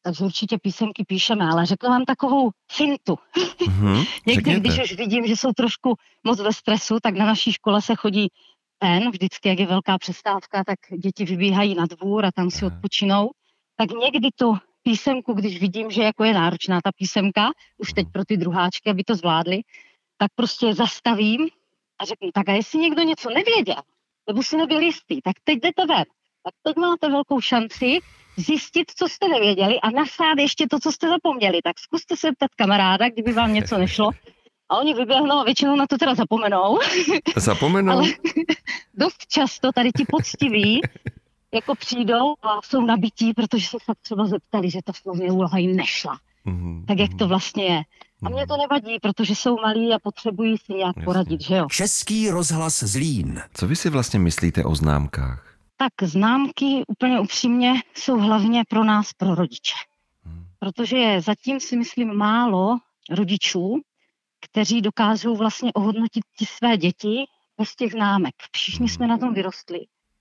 Takže 0.09 0.25
určitě 0.25 0.59
písemky 0.59 1.05
píšeme, 1.05 1.45
ale 1.45 1.67
řeknu 1.67 1.89
vám 1.89 2.05
takovou 2.05 2.51
fintu. 2.73 3.19
Mm-hmm, 3.61 4.07
Někdy, 4.27 4.61
když 4.61 4.79
už 4.83 4.93
vidím, 4.93 5.27
že 5.27 5.37
jsou 5.37 5.53
trošku 5.53 5.95
moc 6.25 6.41
ve 6.41 6.53
stresu, 6.53 6.99
tak 7.03 7.15
na 7.15 7.27
naší 7.27 7.53
škole 7.53 7.83
se 7.83 7.95
chodí 7.95 8.29
ven, 8.83 9.11
vždycky, 9.11 9.49
jak 9.49 9.59
je 9.59 9.67
velká 9.67 9.99
přestávka, 9.99 10.65
tak 10.67 10.79
děti 10.99 11.25
vybíhají 11.25 11.75
na 11.75 11.87
dvůr 11.87 12.25
a 12.25 12.33
tam 12.33 12.51
si 12.51 12.65
odpočinou. 12.65 13.31
Tak 13.77 13.91
někdy 13.91 14.29
tu 14.37 14.57
písemku, 14.83 15.33
když 15.33 15.61
vidím, 15.61 15.91
že 15.91 16.03
jako 16.03 16.25
je 16.25 16.35
náročná 16.35 16.81
ta 16.85 16.91
písemka, 16.97 17.51
už 17.79 17.93
teď 17.93 18.07
pro 18.13 18.25
ty 18.25 18.37
druháčky, 18.37 18.91
aby 18.91 19.05
to 19.05 19.15
zvládli, 19.15 19.61
tak 20.17 20.31
prostě 20.35 20.75
zastavím 20.75 21.49
a 22.01 22.05
řeknu, 22.05 22.31
tak 22.35 22.49
a 22.49 22.53
jestli 22.53 22.79
někdo 22.79 23.03
něco 23.03 23.31
nevěděl, 23.31 23.83
nebo 24.29 24.43
si 24.43 24.57
nebyl 24.57 24.81
jistý, 24.81 25.23
tak 25.23 25.35
teď 25.45 25.59
jdete 25.61 25.87
ven. 25.87 26.05
Tak 26.49 26.55
teď 26.63 26.77
máte 26.77 27.09
velkou 27.09 27.41
šanci 27.41 27.99
zjistit, 28.37 28.91
co 28.97 29.09
jste 29.09 29.29
nevěděli 29.29 29.81
a 29.81 29.91
nasát 29.91 30.39
ještě 30.39 30.67
to, 30.71 30.79
co 30.79 30.93
jste 30.93 31.09
zapomněli. 31.09 31.63
Tak 31.65 31.79
zkuste 31.79 32.17
se 32.17 32.33
ptat 32.33 32.51
kamaráda, 32.57 33.09
kdyby 33.09 33.33
vám 33.33 33.53
něco 33.53 33.79
nešlo. 33.79 34.11
A 34.69 34.77
oni 34.77 34.95
vyběhnou 34.95 35.37
a 35.37 35.45
většinou 35.45 35.77
na 35.77 35.87
to 35.87 35.99
teda 35.99 36.15
zapomenou. 36.15 36.79
Zapomenou? 37.37 37.93
Ale 37.93 38.09
dost 38.95 39.27
často 39.29 39.73
tady 39.73 39.91
ti 39.93 40.05
poctiví 40.09 40.81
jako 41.55 41.75
přijdou 41.75 42.35
a 42.43 42.63
jsou 42.65 42.81
nabití, 42.81 43.35
protože 43.35 43.67
se 43.67 43.77
fakt 43.85 43.99
třeba 44.03 44.27
zeptali, 44.27 44.71
že 44.71 44.79
ta 44.85 44.93
slovně 44.93 45.33
úloha 45.33 45.59
jim 45.59 45.77
nešla. 45.77 46.19
Mm-hmm. 46.47 46.85
Tak 46.87 46.99
jak 46.99 47.11
to 47.11 47.25
mhm. 47.25 47.29
vlastně 47.29 47.65
je. 47.65 47.83
A 48.23 48.29
mě 48.29 48.47
to 48.47 48.57
nevadí, 48.57 48.99
protože 49.03 49.35
jsou 49.35 49.57
malí 49.57 49.95
a 49.95 49.99
potřebují 49.99 50.57
si 50.59 50.73
nějak 50.73 50.97
Jasně. 50.97 51.05
poradit, 51.05 51.41
že 51.41 51.57
jo? 51.57 51.67
Český 51.71 52.31
rozhlas 52.31 52.83
Zlín. 52.83 53.43
Co 53.55 53.67
vy 53.67 53.77
si 53.77 53.91
vlastně 53.91 54.19
myslíte 54.19 54.65
o 54.65 54.75
známkách? 54.75 55.48
Tak 55.81 55.93
známky 56.03 56.85
úplně 56.89 57.21
upřímně 57.21 57.73
jsou 57.95 58.19
hlavně 58.19 58.63
pro 58.69 58.85
nás, 58.85 59.13
pro 59.13 59.35
rodiče. 59.35 59.75
Hmm. 60.23 60.45
Protože 60.59 60.97
je 60.97 61.21
zatím 61.21 61.61
si 61.61 61.77
myslím 61.77 62.15
málo 62.15 62.79
rodičů, 63.11 63.81
kteří 64.41 64.81
dokážou 64.81 65.37
vlastně 65.37 65.73
ohodnotit 65.73 66.25
ti 66.39 66.47
své 66.47 66.77
děti 66.77 67.25
bez 67.59 67.75
těch 67.75 67.93
známek. 67.93 68.35
Všichni 68.53 68.87
hmm. 68.87 68.89
jsme 68.89 69.07
na 69.07 69.19
tom 69.19 69.35
vyrostli. 69.35 69.79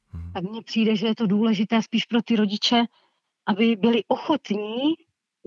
Hmm. 0.10 0.32
Tak 0.34 0.44
mně 0.44 0.62
přijde, 0.62 0.96
že 0.96 1.08
je 1.08 1.16
to 1.16 1.28
důležité 1.28 1.82
spíš 1.82 2.06
pro 2.06 2.22
ty 2.22 2.36
rodiče, 2.36 2.86
aby 3.46 3.76
byli 3.76 4.04
ochotní 4.08 4.94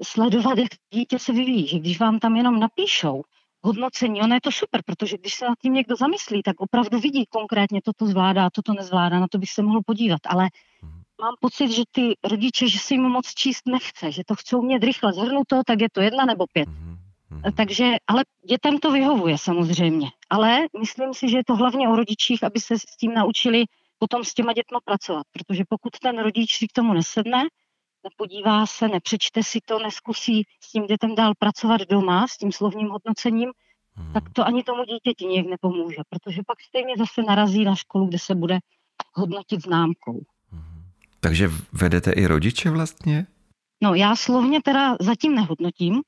sledovat, 0.02 0.58
jak 0.58 0.70
dítě 0.94 1.18
se 1.18 1.32
vyvíjí. 1.32 1.66
Že 1.66 1.78
když 1.78 2.00
vám 2.00 2.18
tam 2.18 2.36
jenom 2.36 2.60
napíšou 2.60 3.22
hodnocení, 3.62 4.20
ono 4.20 4.34
je 4.34 4.40
to 4.40 4.52
super, 4.52 4.82
protože 4.86 5.18
když 5.18 5.34
se 5.34 5.44
nad 5.44 5.58
tím 5.62 5.72
někdo 5.72 5.96
zamyslí, 5.96 6.42
tak 6.42 6.60
opravdu 6.60 7.00
vidí 7.00 7.26
konkrétně, 7.26 7.80
toto 7.84 8.06
zvládá, 8.06 8.50
toto 8.50 8.72
nezvládá, 8.72 9.20
na 9.20 9.28
to 9.28 9.38
bych 9.38 9.50
se 9.50 9.62
mohl 9.62 9.80
podívat. 9.86 10.20
Ale 10.26 10.48
mám 11.20 11.34
pocit, 11.40 11.70
že 11.70 11.82
ty 11.92 12.14
rodiče, 12.24 12.68
že 12.68 12.78
si 12.78 12.94
jim 12.94 13.02
moc 13.02 13.34
číst 13.34 13.62
nechce, 13.66 14.12
že 14.12 14.22
to 14.26 14.34
chcou 14.34 14.62
mít 14.62 14.84
rychle 14.84 15.12
to, 15.46 15.60
tak 15.66 15.80
je 15.80 15.88
to 15.92 16.00
jedna 16.00 16.24
nebo 16.24 16.44
pět. 16.52 16.68
Mm-hmm. 16.68 17.54
Takže, 17.56 17.96
ale 18.06 18.24
dětem 18.48 18.78
to 18.78 18.92
vyhovuje 18.92 19.38
samozřejmě. 19.38 20.08
Ale 20.30 20.58
myslím 20.80 21.14
si, 21.14 21.28
že 21.28 21.36
je 21.36 21.44
to 21.44 21.56
hlavně 21.56 21.88
o 21.88 21.96
rodičích, 21.96 22.44
aby 22.44 22.60
se 22.60 22.78
s 22.78 22.96
tím 22.96 23.14
naučili 23.14 23.64
potom 23.98 24.24
s 24.24 24.34
těma 24.34 24.52
dětma 24.52 24.78
pracovat. 24.84 25.26
Protože 25.32 25.64
pokud 25.68 25.98
ten 26.02 26.18
rodič 26.18 26.56
si 26.56 26.68
k 26.68 26.72
tomu 26.72 26.92
nesedne, 26.92 27.42
nepodívá 28.04 28.66
se, 28.66 28.88
nepřečte 28.88 29.42
si 29.42 29.58
to, 29.64 29.78
neskusí 29.78 30.46
s 30.60 30.72
tím 30.72 30.86
dětem 30.86 31.14
dál 31.14 31.32
pracovat 31.38 31.80
doma, 31.90 32.26
s 32.28 32.36
tím 32.36 32.52
slovním 32.52 32.88
hodnocením, 32.88 33.50
hmm. 33.94 34.12
tak 34.12 34.24
to 34.32 34.46
ani 34.46 34.62
tomu 34.62 34.84
dítěti 34.84 35.26
nějak 35.26 35.46
nepomůže, 35.46 36.02
protože 36.08 36.42
pak 36.46 36.60
stejně 36.60 36.94
zase 36.98 37.22
narazí 37.22 37.64
na 37.64 37.74
školu, 37.74 38.06
kde 38.06 38.18
se 38.18 38.34
bude 38.34 38.58
hodnotit 39.14 39.62
známkou. 39.62 40.22
Takže 41.20 41.48
vedete 41.72 42.12
i 42.12 42.26
rodiče 42.26 42.70
vlastně? 42.70 43.26
No 43.82 43.94
já 43.94 44.16
slovně 44.16 44.62
teda 44.62 44.96
zatím 45.00 45.34
nehodnotím. 45.34 46.02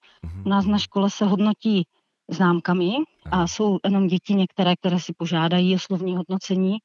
U 0.47 0.49
nás 0.49 0.67
na 0.67 0.79
škole 0.79 1.11
se 1.11 1.25
hodnotí 1.25 1.87
známkami 2.31 2.93
a 3.31 3.47
jsou 3.47 3.79
jenom 3.85 4.07
děti 4.07 4.35
některé, 4.35 4.77
které 4.77 5.01
si 5.01 5.13
požádají 5.17 5.75
o 5.75 5.79
slovní 5.79 6.17
hodnocení, 6.17 6.79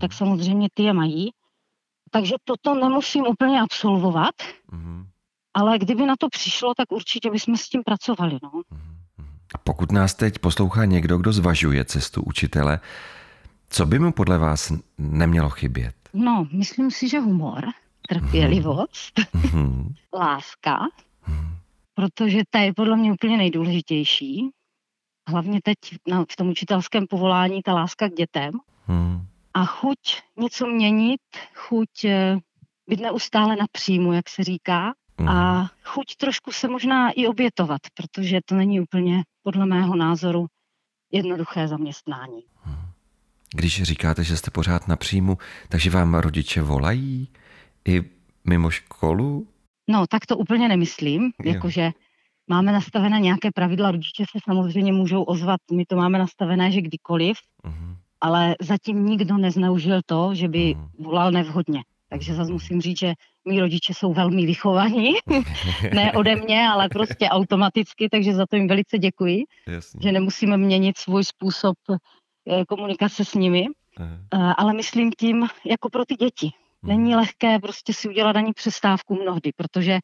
tak 0.00 0.12
samozřejmě 0.12 0.68
ty 0.74 0.82
je 0.82 0.92
mají. 0.92 1.30
Takže 2.10 2.34
toto 2.44 2.74
nemusím 2.74 3.26
úplně 3.26 3.60
absolvovat, 3.60 4.34
ale 5.54 5.78
kdyby 5.78 6.06
na 6.06 6.14
to 6.18 6.28
přišlo, 6.28 6.74
tak 6.74 6.92
určitě 6.92 7.30
bychom 7.30 7.56
s 7.56 7.68
tím 7.68 7.82
pracovali. 7.82 8.38
No. 8.42 8.62
A 9.54 9.58
pokud 9.58 9.92
nás 9.92 10.14
teď 10.14 10.38
poslouchá 10.38 10.84
někdo, 10.84 11.18
kdo 11.18 11.32
zvažuje 11.32 11.84
cestu 11.84 12.22
učitele, 12.22 12.80
co 13.70 13.86
by 13.86 13.98
mu 13.98 14.12
podle 14.12 14.38
vás 14.38 14.72
nemělo 14.98 15.50
chybět? 15.50 15.94
No, 16.14 16.46
myslím 16.52 16.90
si, 16.90 17.08
že 17.08 17.20
humor, 17.20 17.64
trpělivost, 18.08 19.20
láska, 20.14 20.78
protože 21.94 22.42
ta 22.50 22.58
je 22.58 22.74
podle 22.74 22.96
mě 22.96 23.12
úplně 23.12 23.36
nejdůležitější. 23.36 24.50
Hlavně 25.28 25.60
teď 25.64 25.78
na, 26.08 26.24
v 26.32 26.36
tom 26.36 26.48
učitelském 26.48 27.06
povolání 27.06 27.62
ta 27.62 27.74
láska 27.74 28.08
k 28.08 28.12
dětem. 28.12 28.52
A 29.58 29.64
chuť 29.64 29.98
něco 30.36 30.66
měnit, 30.66 31.20
chuť 31.54 32.04
eh, 32.04 32.38
být 32.88 33.00
neustále 33.00 33.56
na 33.56 33.66
příjmu, 33.72 34.12
jak 34.12 34.28
se 34.28 34.44
říká, 34.44 34.92
a 35.28 35.66
chuť 35.84 36.16
trošku 36.16 36.52
se 36.52 36.68
možná 36.68 37.10
i 37.10 37.26
obětovat, 37.26 37.80
protože 37.94 38.40
to 38.44 38.54
není 38.54 38.80
úplně, 38.80 39.22
podle 39.42 39.66
mého 39.66 39.96
názoru, 39.96 40.46
jednoduché 41.12 41.68
zaměstnání. 41.68 42.42
Když 43.54 43.82
říkáte, 43.82 44.24
že 44.24 44.36
jste 44.36 44.50
pořád 44.50 44.88
na 44.88 44.96
příjmu, 44.96 45.38
takže 45.68 45.90
vám 45.90 46.14
rodiče 46.14 46.62
volají 46.62 47.28
i 47.88 48.02
mimo 48.44 48.70
školu? 48.70 49.46
No, 49.90 50.06
tak 50.06 50.26
to 50.26 50.36
úplně 50.36 50.68
nemyslím, 50.68 51.22
Jo. 51.22 51.52
jakože 51.54 51.90
máme 52.50 52.72
nastavené 52.72 53.20
nějaké 53.20 53.50
pravidla, 53.54 53.90
rodiče 53.90 54.24
se 54.32 54.38
samozřejmě 54.44 54.92
můžou 54.92 55.22
ozvat, 55.22 55.60
my 55.72 55.84
to 55.86 55.96
máme 55.96 56.18
nastavené, 56.18 56.72
že 56.72 56.80
kdykoliv, 56.80 57.36
Mhm. 57.64 57.96
Ale 58.20 58.56
zatím 58.60 59.06
nikdo 59.06 59.36
nezneužil 59.36 60.00
to, 60.06 60.34
že 60.34 60.48
by 60.48 60.74
Mhm. 60.74 60.88
volal 60.98 61.30
nevhodně. 61.32 61.80
Takže 62.10 62.34
zase 62.34 62.52
musím 62.52 62.80
říct, 62.80 62.98
že 62.98 63.12
mý 63.44 63.60
rodiče 63.60 63.94
jsou 63.94 64.12
velmi 64.12 64.46
vychovaní, 64.46 65.12
ne 65.94 66.12
ode 66.12 66.36
mě, 66.36 66.68
ale 66.68 66.88
prostě 66.88 67.28
automaticky, 67.28 68.08
takže 68.08 68.34
za 68.34 68.46
to 68.50 68.56
jim 68.56 68.68
velice 68.68 68.98
děkuji, 68.98 69.44
Jasně. 69.68 70.00
že 70.02 70.12
nemusíme 70.12 70.56
měnit 70.56 70.98
svůj 70.98 71.24
způsob 71.24 71.76
eh, 71.90 72.64
komunikace 72.68 73.24
s 73.24 73.34
nimi, 73.34 73.66
Aha. 73.96 74.18
Eh, 74.34 74.54
ale 74.58 74.72
myslím 74.74 75.10
tím 75.18 75.46
jako 75.66 75.90
pro 75.90 76.04
ty 76.04 76.14
děti. 76.14 76.50
Není 76.82 77.14
lehké 77.16 77.58
prostě 77.58 77.92
si 77.94 78.08
udělat 78.08 78.36
ani 78.36 78.52
přestávku 78.52 79.14
mnohdy, 79.22 79.50
protože 79.56 79.98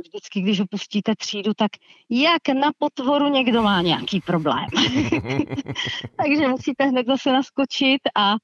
vždycky, 0.00 0.40
když 0.40 0.60
opustíte 0.60 1.14
třídu, 1.18 1.54
tak 1.54 1.70
jak 2.10 2.48
na 2.48 2.70
potvoru 2.78 3.28
někdo 3.28 3.62
má 3.62 3.82
nějaký 3.82 4.20
problém. 4.20 4.66
Takže 6.16 6.48
musíte 6.48 6.84
hned 6.84 7.06
zase 7.06 7.32
naskočit 7.32 8.00
a 8.16 8.34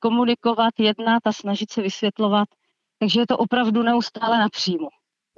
komunikovat, 0.00 0.74
jednat 0.78 1.22
a 1.24 1.32
snažit 1.32 1.72
se 1.72 1.82
vysvětlovat. 1.82 2.48
Takže 2.98 3.20
je 3.20 3.26
to 3.26 3.38
opravdu 3.38 3.82
neustále 3.82 4.38
na 4.38 4.48
příjmu. 4.48 4.88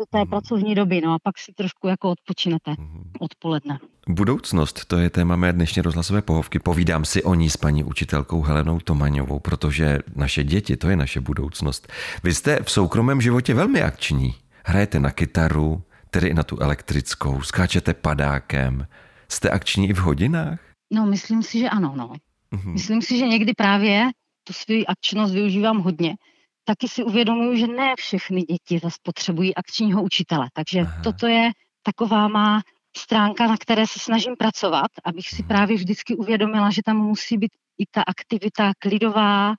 Do 0.00 0.04
té 0.10 0.26
pracovní 0.26 0.74
doby, 0.74 1.00
no 1.00 1.14
a 1.14 1.18
pak 1.22 1.38
si 1.38 1.52
trošku 1.52 1.88
jako 1.88 2.10
odpočinete 2.10 2.74
odpoledne. 3.20 3.78
Budoucnost, 4.08 4.84
to 4.84 4.98
je 4.98 5.10
téma 5.10 5.36
mé 5.36 5.52
dnešní 5.52 5.82
rozhlasové 5.82 6.22
pohovky. 6.22 6.58
Povídám 6.58 7.04
si 7.04 7.22
o 7.22 7.34
ní 7.34 7.50
s 7.50 7.56
paní 7.56 7.84
učitelkou 7.84 8.42
Helenou 8.42 8.80
Tomaňovou, 8.80 9.38
protože 9.38 9.98
naše 10.16 10.44
děti, 10.44 10.76
to 10.76 10.88
je 10.88 10.96
naše 10.96 11.20
budoucnost. 11.20 11.92
Vy 12.24 12.34
jste 12.34 12.62
v 12.62 12.70
soukromém 12.70 13.20
životě 13.20 13.54
velmi 13.54 13.82
akční. 13.82 14.34
Hrajete 14.68 15.00
na 15.00 15.10
kytaru, 15.10 15.82
tedy 16.10 16.28
i 16.28 16.34
na 16.34 16.42
tu 16.42 16.58
elektrickou, 16.60 17.42
skáčete 17.42 17.94
padákem. 17.94 18.86
Jste 19.28 19.50
akční 19.50 19.88
i 19.88 19.92
v 19.92 19.98
hodinách? 19.98 20.60
No, 20.92 21.06
myslím 21.06 21.42
si, 21.42 21.58
že 21.58 21.68
ano, 21.68 21.94
no. 21.96 22.12
Mhm. 22.50 22.72
Myslím 22.72 23.02
si, 23.02 23.18
že 23.18 23.26
někdy 23.26 23.52
právě 23.56 24.10
tu 24.44 24.52
svou 24.52 24.84
akčnost 24.88 25.34
využívám 25.34 25.78
hodně. 25.78 26.16
Taky 26.64 26.88
si 26.88 27.04
uvědomuju, 27.04 27.56
že 27.56 27.66
ne 27.66 27.94
všechny 27.96 28.42
děti 28.42 28.78
zase 28.82 28.96
potřebují 29.02 29.54
akčního 29.54 30.02
učitele. 30.02 30.48
Takže 30.52 30.80
Aha. 30.80 30.92
Aha. 30.92 31.02
toto 31.02 31.26
je 31.26 31.50
taková 31.82 32.28
má 32.28 32.60
stránka, 32.96 33.46
na 33.46 33.56
které 33.56 33.86
se 33.86 33.98
snažím 33.98 34.36
pracovat, 34.38 34.90
abych 35.04 35.28
si 35.28 35.42
právě 35.42 35.76
vždycky 35.76 36.16
uvědomila, 36.16 36.70
že 36.70 36.82
tam 36.84 36.96
musí 36.96 37.38
být 37.38 37.52
i 37.78 37.84
ta 37.90 38.02
aktivita 38.02 38.72
klidová, 38.78 39.54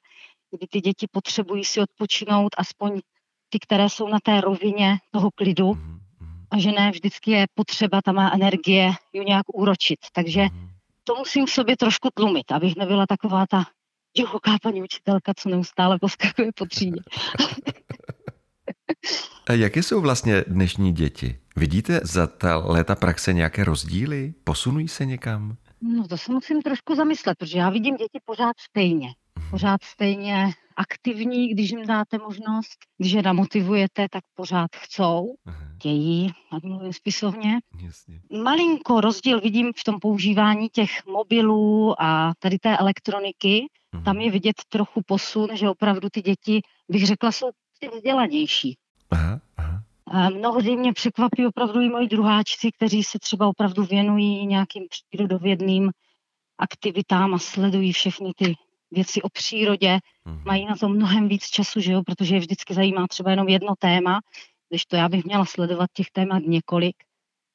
kdy 0.52 0.68
ty 0.70 0.82
děti 0.82 1.08
potřebují 1.12 1.66
si 1.66 1.82
odpočinout, 1.82 2.50
aspoň 2.58 3.02
ty, 3.50 3.60
které 3.60 3.90
jsou 3.90 4.08
na 4.08 4.18
té 4.24 4.42
rovině 4.42 4.98
toho 5.12 5.32
klidu, 5.32 5.74
Mhm, 5.74 6.00
mhm, 6.20 6.46
a 6.52 6.60
že 6.60 6.72
ne 6.72 6.92
vždycky 6.92 7.32
je 7.32 7.46
potřeba 7.54 8.02
ta 8.02 8.12
má 8.12 8.32
energie 8.34 8.92
ju 9.14 9.24
nějak 9.24 9.46
úročit. 9.54 10.00
Takže 10.14 10.42
mhm. 10.42 10.70
to 11.04 11.16
musím 11.16 11.46
v 11.46 11.52
sobě 11.52 11.78
trošku 11.78 12.10
tlumit, 12.14 12.52
abych 12.52 12.76
nebyla 12.76 13.06
taková 13.08 13.46
ta 13.50 13.66
divoká 14.18 14.52
paní 14.62 14.84
učitelka, 14.84 15.34
co 15.38 15.50
neustále 15.50 16.00
poskakuje 16.00 16.52
po 16.56 16.66
třídě. 16.66 17.02
A 19.48 19.54
jaké 19.54 19.84
jsou 19.84 20.02
vlastně 20.02 20.44
dnešní 20.48 20.94
děti? 20.94 21.40
Vidíte 21.56 22.02
za 22.04 22.28
ta 22.28 22.58
léta 22.58 22.96
praxe 22.96 23.34
nějaké 23.34 23.64
rozdíly? 23.64 24.34
Posunují 24.44 24.88
se 24.88 25.06
někam? 25.06 25.56
No 25.82 26.08
to 26.08 26.18
se 26.18 26.32
musím 26.32 26.62
trošku 26.62 26.96
zamyslet, 26.96 27.38
protože 27.38 27.58
já 27.58 27.70
vidím 27.70 27.96
děti 27.96 28.20
pořád 28.26 28.60
stejně. 28.60 29.10
Pořád 29.50 29.84
stejně 29.84 30.54
aktivní, 30.80 31.48
když 31.48 31.72
jim 31.72 31.86
dáte 31.86 32.18
možnost, 32.18 32.78
když 32.98 33.12
je 33.12 33.24
namotivujete, 33.24 34.08
tak 34.12 34.24
pořád 34.34 34.70
chcou, 34.76 35.36
Aha, 35.46 35.58
chtějí, 35.76 36.32
ať 36.52 36.64
mluvím 36.64 36.94
spisovně. 36.94 37.60
jasně. 37.82 38.22
Malinko 38.44 39.02
rozdíl 39.02 39.42
vidím 39.42 39.72
v 39.78 39.84
tom 39.84 40.00
používání 40.00 40.70
těch 40.70 41.06
mobilů 41.06 42.02
a 42.02 42.34
tady 42.40 42.60
té 42.60 42.78
elektroniky. 42.78 43.68
Mhm. 43.92 44.04
Tam 44.04 44.18
je 44.18 44.32
vidět 44.32 44.56
trochu 44.70 45.02
posun, 45.06 45.48
že 45.54 45.70
opravdu 45.70 46.10
ty 46.12 46.22
děti, 46.22 46.62
bych 46.90 47.06
řekla, 47.08 47.32
jsou 47.32 47.50
ty 47.80 47.90
vzdělanější. 47.96 48.78
Aha, 49.12 49.40
aha. 49.58 50.30
Mnohdy 50.30 50.76
mě 50.76 50.94
překvapí 50.94 51.48
opravdu 51.48 51.82
i 51.82 51.90
moji 51.90 52.08
druháčci, 52.08 52.72
kteří 52.72 53.04
se 53.04 53.20
třeba 53.20 53.48
opravdu 53.48 53.84
věnují 53.84 54.46
nějakým 54.48 54.84
přírodovědným 54.90 55.92
aktivitám 56.58 57.34
a 57.34 57.40
sledují 57.40 57.94
všechny 57.94 58.32
ty 58.36 58.56
věci 58.92 59.22
o 59.22 59.30
přírodě. 59.30 60.00
Mhm. 60.26 60.42
Mají 60.46 60.66
na 60.66 60.76
to 60.76 60.90
mnohem 60.90 61.28
víc 61.28 61.44
času, 61.46 61.80
že 61.80 61.92
jo, 61.92 62.02
protože 62.06 62.36
je 62.36 62.40
vždycky 62.40 62.74
zajímá 62.74 63.08
třeba 63.08 63.32
jenom 63.32 63.48
jedno 63.48 63.74
téma, 63.80 64.20
když 64.70 64.86
to 64.86 64.96
já 64.96 65.10
bych 65.10 65.26
měla 65.26 65.46
sledovat 65.46 65.90
těch 65.94 66.08
témat 66.12 66.44
několik, 66.48 66.96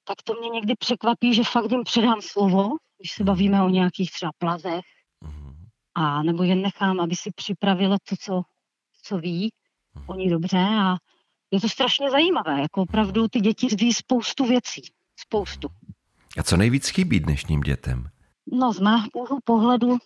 tak 0.05 0.17
to 0.25 0.35
mě 0.35 0.49
někdy 0.49 0.75
překvapí, 0.79 1.35
že 1.35 1.43
fakt 1.45 1.71
jim 1.71 1.85
předám 1.85 2.21
slovo, 2.23 2.71
když 2.99 3.12
se 3.12 3.25
bavíme 3.25 3.62
o 3.62 3.69
nějakých 3.69 4.11
třeba 4.12 4.33
plazech, 4.38 4.85
Mhm. 5.25 5.55
a 5.95 6.23
nebo 6.23 6.43
jen 6.43 6.62
nechám, 6.62 7.00
aby 7.00 7.17
si 7.17 7.31
připravila 7.35 7.97
to, 8.09 8.17
co, 8.21 8.43
co 9.03 9.19
ví 9.19 9.53
oni 10.07 10.31
dobře 10.31 10.59
a 10.59 10.97
je 11.50 11.61
to 11.61 11.69
strašně 11.69 12.11
zajímavé, 12.11 12.61
jako 12.61 12.83
opravdu 12.83 13.29
ty 13.29 13.41
děti 13.41 13.67
ví 13.76 13.93
spoustu 13.93 14.45
věcí, 14.47 14.83
spoustu. 15.17 15.69
A 16.38 16.43
co 16.43 16.57
nejvíc 16.57 16.88
chybí 16.88 17.21
dnešním 17.21 17.61
dětem? 17.61 18.09
No 18.53 18.73
z 18.73 18.81
mého 18.81 19.09
pohledu 19.45 19.99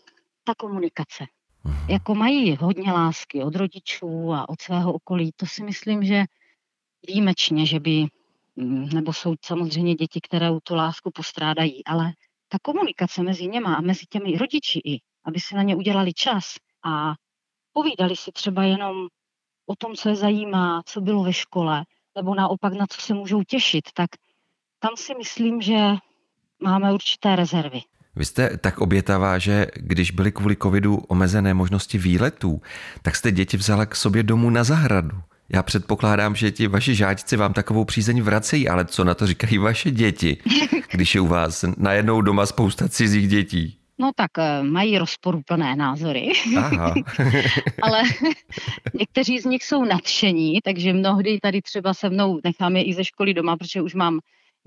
ta 0.48 0.54
komunikace. 0.54 1.26
Mhm. 1.64 1.90
Jako 1.90 2.14
mají 2.14 2.56
hodně 2.56 2.92
lásky 2.92 3.42
od 3.42 3.54
rodičů 3.54 4.32
a 4.32 4.48
od 4.48 4.60
svého 4.60 4.92
okolí, 4.92 5.30
to 5.36 5.46
si 5.46 5.64
myslím, 5.64 6.04
že 6.04 6.24
výjimečně, 7.06 7.66
že 7.66 7.80
by, 7.80 8.06
mm, 8.56 8.88
nebo 8.88 9.12
jsou 9.12 9.34
samozřejmě 9.44 9.94
děti, 9.94 10.20
které 10.20 10.48
tu 10.62 10.74
lásku 10.74 11.10
postrádají, 11.14 11.84
ale 11.84 12.12
ta 12.48 12.58
komunikace 12.62 13.22
mezi 13.22 13.46
něma 13.46 13.74
a 13.74 13.80
mezi 13.80 14.06
těmi 14.08 14.38
rodiči 14.38 14.80
i, 14.84 15.00
aby 15.24 15.40
si 15.40 15.54
na 15.54 15.62
ně 15.62 15.76
udělali 15.76 16.12
čas 16.12 16.54
a 16.84 17.14
povídali 17.72 18.16
si 18.16 18.32
třeba 18.32 18.64
jenom 18.64 19.08
o 19.66 19.76
tom, 19.76 19.94
co 19.94 20.08
je 20.08 20.14
zajímá, 20.14 20.82
co 20.86 21.00
bylo 21.00 21.22
ve 21.22 21.32
škole, 21.32 21.84
nebo 22.16 22.34
naopak 22.34 22.72
na 22.72 22.86
co 22.86 23.00
se 23.00 23.14
můžou 23.14 23.42
těšit, 23.42 23.84
tak 23.94 24.10
tam 24.78 24.96
si 24.96 25.14
myslím, 25.14 25.62
že 25.62 25.78
máme 26.62 26.92
určité 26.92 27.36
rezervy. 27.36 27.80
Vy 28.16 28.24
jste 28.24 28.56
tak 28.56 28.78
obětavá, 28.78 29.38
že 29.38 29.66
když 29.76 30.10
byly 30.10 30.32
kvůli 30.32 30.56
covidu 30.56 30.96
omezené 30.96 31.54
možnosti 31.54 31.98
výletů, 31.98 32.62
tak 33.02 33.16
jste 33.16 33.32
děti 33.32 33.56
vzala 33.56 33.86
k 33.86 33.96
sobě 33.96 34.22
domů 34.22 34.50
na 34.50 34.64
zahradu. 34.64 35.16
Já 35.48 35.62
předpokládám, 35.62 36.34
že 36.34 36.50
ti 36.50 36.66
vaši 36.66 36.94
žáčci 36.94 37.36
vám 37.36 37.52
takovou 37.52 37.84
přízeň 37.84 38.22
vracejí, 38.22 38.68
ale 38.68 38.84
co 38.84 39.04
na 39.04 39.14
to 39.14 39.26
říkají 39.26 39.58
vaše 39.58 39.90
děti, 39.90 40.36
když 40.90 41.14
je 41.14 41.20
u 41.20 41.26
vás 41.26 41.64
najednou 41.76 42.20
doma 42.20 42.46
spousta 42.46 42.88
cizích 42.88 43.28
dětí? 43.28 43.78
No 44.00 44.10
tak 44.16 44.30
eh, 44.38 44.62
mají 44.62 44.98
rozporuplné 44.98 45.76
názory, 45.76 46.32
Aha. 46.56 46.94
ale 47.82 48.02
někteří 48.94 49.40
z 49.40 49.44
nich 49.44 49.64
jsou 49.64 49.84
nadšení, 49.84 50.60
takže 50.64 50.92
mnohdy 50.92 51.38
tady 51.42 51.62
třeba 51.62 51.94
se 51.94 52.10
mnou 52.10 52.40
nechám 52.44 52.76
je 52.76 52.84
i 52.84 52.94
ze 52.94 53.04
školy 53.04 53.34
doma, 53.34 53.56
protože 53.56 53.82
už 53.82 53.94
mám 53.94 54.18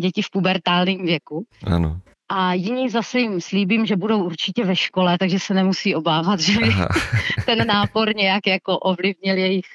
děti 0.01 0.21
v 0.21 0.29
pubertálním 0.31 1.05
věku. 1.05 1.45
ano. 1.63 2.01
A 2.33 2.53
jiní 2.53 2.89
zase 2.89 3.19
jim 3.19 3.41
slíbím, 3.41 3.85
že 3.85 3.95
budou 3.95 4.23
určitě 4.23 4.65
ve 4.65 4.75
škole, 4.75 5.17
takže 5.17 5.39
se 5.39 5.53
nemusí 5.53 5.95
obávat, 5.95 6.39
že 6.39 6.59
by 6.59 6.73
ten 7.45 7.67
nápor 7.67 8.15
nějak 8.15 8.47
jako 8.47 8.77
ovlivnil 8.77 9.37
jejich 9.37 9.65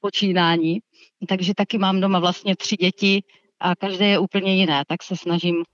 počínání. 0.00 0.80
Takže 1.28 1.54
taky 1.54 1.78
mám 1.78 2.00
doma 2.00 2.18
vlastně 2.18 2.56
tři 2.56 2.76
děti 2.76 3.22
a 3.60 3.76
každé 3.76 4.06
je 4.06 4.18
úplně 4.18 4.56
jiné, 4.56 4.84
tak 4.88 5.02
se 5.02 5.16
snažím, 5.16 5.64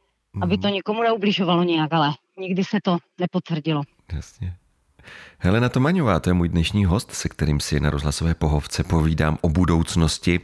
aby 0.43 0.59
to 0.59 0.67
mhm. 0.67 0.75
nikomu 0.75 1.03
neubližovalo 1.03 1.63
nějak, 1.63 1.93
ale 1.93 2.15
nikdy 2.39 2.65
se 2.65 2.79
to 2.83 2.99
nepotvrdilo. 3.21 3.83
Jasně. 4.13 4.55
Helena 5.39 5.69
Tomaňová, 5.69 6.21
to 6.21 6.31
je 6.31 6.35
můj 6.35 6.49
dnešní 6.49 6.85
host, 6.85 7.13
se 7.13 7.29
kterým 7.29 7.61
si 7.61 7.81
na 7.81 7.91
rozhlasové 7.91 8.35
pohovce 8.35 8.85
povídám 8.85 9.39
o 9.41 9.49
budoucnosti. 9.49 10.41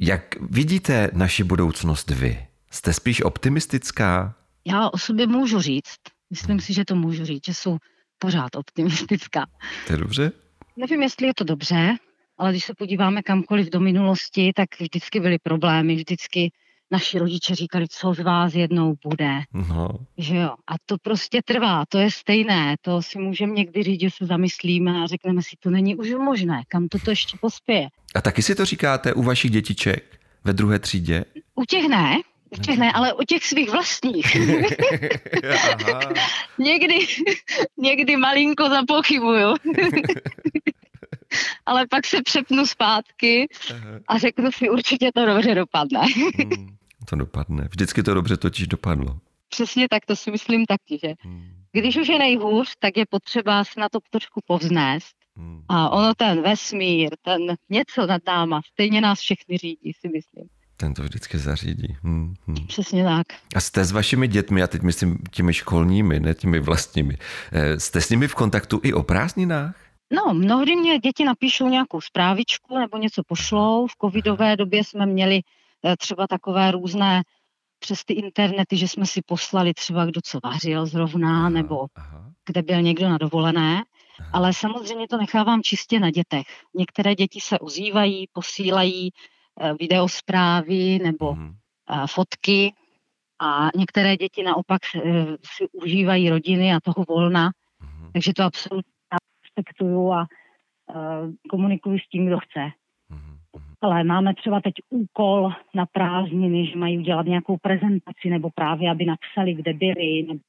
Jak 0.00 0.36
vidíte 0.40 1.10
naši 1.12 1.44
budoucnost 1.44 2.10
vy? 2.10 2.46
Jste 2.70 2.92
spíš 2.92 3.22
optimistická? 3.22 4.34
Já 4.66 4.90
o 4.90 4.98
sobě 4.98 5.26
můžu 5.26 5.60
říct, 5.60 5.98
myslím 6.30 6.60
si, 6.60 6.74
že 6.74 6.84
to 6.84 6.94
můžu 6.94 7.24
říct, 7.24 7.46
že 7.46 7.54
jsou 7.54 7.78
pořád 8.18 8.56
optimistická. 8.56 9.46
To 9.86 9.92
je 9.92 9.98
dobře? 9.98 10.32
Nevím, 10.76 11.02
jestli 11.02 11.26
je 11.26 11.34
to 11.34 11.44
dobře, 11.44 11.96
ale 12.38 12.50
když 12.50 12.64
se 12.64 12.74
podíváme 12.74 13.22
kamkoliv 13.22 13.70
do 13.70 13.80
minulosti, 13.80 14.52
tak 14.56 14.68
vždycky 14.80 15.20
byly 15.20 15.38
problémy, 15.38 15.94
vždycky 15.96 16.50
naši 16.90 17.18
rodiče 17.18 17.54
říkali, 17.54 17.86
co 17.90 18.14
z 18.14 18.18
vás 18.18 18.54
jednou 18.54 18.94
bude. 19.04 19.40
No. 19.52 19.88
Že 20.18 20.36
jo? 20.36 20.54
A 20.66 20.74
to 20.86 20.96
prostě 21.02 21.40
trvá, 21.44 21.84
to 21.88 21.98
je 21.98 22.10
stejné, 22.10 22.76
to 22.80 23.02
si 23.02 23.18
můžeme 23.18 23.52
někdy 23.52 23.82
říct, 23.82 24.00
že 24.00 24.10
se 24.10 24.26
zamyslíme 24.26 25.02
a 25.02 25.06
řekneme 25.06 25.42
si, 25.42 25.56
to 25.60 25.70
není 25.70 25.96
už 25.96 26.10
možné, 26.10 26.62
kam 26.68 26.88
to, 26.88 26.98
to 26.98 27.10
ještě 27.10 27.38
pospěje. 27.40 27.88
A 28.14 28.20
taky 28.20 28.42
si 28.42 28.54
to 28.54 28.64
říkáte 28.64 29.14
u 29.14 29.22
vašich 29.22 29.50
dětiček 29.50 30.20
ve 30.44 30.52
druhé 30.52 30.78
třídě? 30.78 31.24
U 31.54 31.64
těch 31.64 31.88
ne, 31.88 32.16
těch 32.56 32.78
ne, 32.78 32.92
ale 32.92 33.14
u 33.14 33.24
těch 33.24 33.44
svých 33.44 33.70
vlastních. 33.70 34.36
někdy, 36.58 37.06
někdy 37.76 38.16
malinko 38.16 38.68
zapochybuju. 38.68 39.54
ale 41.66 41.86
pak 41.86 42.06
se 42.06 42.22
přepnu 42.22 42.66
zpátky 42.66 43.48
a 44.08 44.18
řeknu 44.18 44.52
si, 44.52 44.70
určitě 44.70 45.10
to 45.14 45.26
dobře 45.26 45.54
dopadne. 45.54 46.00
hmm, 46.00 46.76
to 47.08 47.16
dopadne. 47.16 47.68
Vždycky 47.70 48.02
to 48.02 48.14
dobře 48.14 48.36
totiž 48.36 48.66
dopadlo. 48.66 49.18
Přesně 49.48 49.88
tak, 49.88 50.06
to 50.06 50.16
si 50.16 50.30
myslím 50.30 50.66
taky, 50.66 50.98
že 51.02 51.14
hmm. 51.20 51.48
když 51.72 51.96
už 51.96 52.08
je 52.08 52.18
nejhůř, 52.18 52.74
tak 52.78 52.96
je 52.96 53.04
potřeba 53.10 53.64
se 53.64 53.80
na 53.80 53.88
to 53.88 53.98
trošku 54.10 54.40
povznést. 54.46 55.16
Hmm. 55.36 55.62
A 55.68 55.90
ono 55.90 56.14
ten 56.14 56.42
vesmír, 56.42 57.10
ten 57.22 57.40
něco 57.68 58.06
nad 58.06 58.22
náma, 58.26 58.60
stejně 58.72 59.00
nás 59.00 59.20
všechny 59.20 59.58
řídí, 59.58 59.92
si 60.00 60.08
myslím. 60.08 60.48
Ten 60.80 60.94
to 60.94 61.02
vždycky 61.02 61.38
zařídí. 61.38 61.96
Hmm, 62.02 62.34
hmm. 62.46 62.66
Přesně 62.66 63.04
tak. 63.04 63.26
A 63.54 63.60
jste 63.60 63.84
s 63.84 63.92
vašimi 63.92 64.28
dětmi, 64.28 64.62
a 64.62 64.66
teď 64.66 64.82
myslím 64.82 65.18
těmi 65.30 65.54
školními, 65.54 66.20
ne 66.20 66.34
těmi 66.34 66.60
vlastními, 66.60 67.18
eh, 67.52 67.80
jste 67.80 68.00
s 68.00 68.10
nimi 68.10 68.28
v 68.28 68.34
kontaktu 68.34 68.80
i 68.82 68.92
o 68.92 69.02
prázdninách? 69.02 69.74
No, 70.12 70.34
mnohdy 70.34 70.76
mě 70.76 70.98
děti 70.98 71.24
napíšou 71.24 71.68
nějakou 71.68 72.00
zprávičku 72.00 72.78
nebo 72.78 72.98
něco 72.98 73.22
pošlou. 73.26 73.86
V 73.86 73.96
covidové 74.00 74.56
době 74.56 74.84
jsme 74.84 75.06
měli 75.06 75.40
eh, 75.84 75.96
třeba 75.96 76.26
takové 76.26 76.70
různé 76.70 77.22
přes 77.78 78.04
ty 78.04 78.14
internety, 78.14 78.76
že 78.76 78.88
jsme 78.88 79.06
si 79.06 79.22
poslali 79.26 79.74
třeba 79.74 80.06
kdo 80.06 80.20
co 80.24 80.38
vařil 80.44 80.86
zrovna, 80.86 81.38
aha, 81.38 81.48
nebo 81.48 81.86
aha. 81.94 82.30
kde 82.46 82.62
byl 82.62 82.82
někdo 82.82 83.08
na 83.08 83.18
dovolené. 83.18 83.82
Aha. 84.20 84.30
Ale 84.32 84.52
samozřejmě 84.52 85.08
to 85.08 85.16
nechávám 85.16 85.62
čistě 85.62 86.00
na 86.00 86.10
dětech. 86.10 86.46
Některé 86.74 87.14
děti 87.14 87.40
se 87.40 87.58
ozývají, 87.58 88.28
posílají 88.32 89.10
videosprávy 89.80 90.98
nebo 90.98 91.32
hmm. 91.32 91.54
fotky 92.06 92.74
a 93.40 93.68
některé 93.76 94.16
děti 94.16 94.42
naopak 94.42 94.80
si 95.56 95.68
užívají 95.72 96.30
rodiny 96.30 96.74
a 96.74 96.80
toho 96.80 97.04
volna. 97.08 97.50
Hmm. 97.80 98.12
Takže 98.12 98.32
to 98.34 98.44
absolutně 98.44 98.92
respektuju 99.44 100.12
a 100.12 100.26
komunikuju 101.50 101.98
s 101.98 102.08
tím, 102.08 102.26
kdo 102.26 102.38
chce. 102.38 102.60
Mm-hmm. 102.60 103.74
Ale 103.80 104.04
máme 104.04 104.34
třeba 104.34 104.60
teď 104.60 104.74
úkol 104.90 105.50
na 105.74 105.86
prázdniny, 105.86 106.66
že 106.66 106.78
mají 106.78 106.98
udělat 106.98 107.26
nějakou 107.26 107.56
prezentaci 107.56 108.30
nebo 108.30 108.50
právě, 108.54 108.90
aby 108.90 109.04
napsali, 109.04 109.54
kde 109.54 109.72
byli. 109.72 110.22
Nebo, 110.28 110.40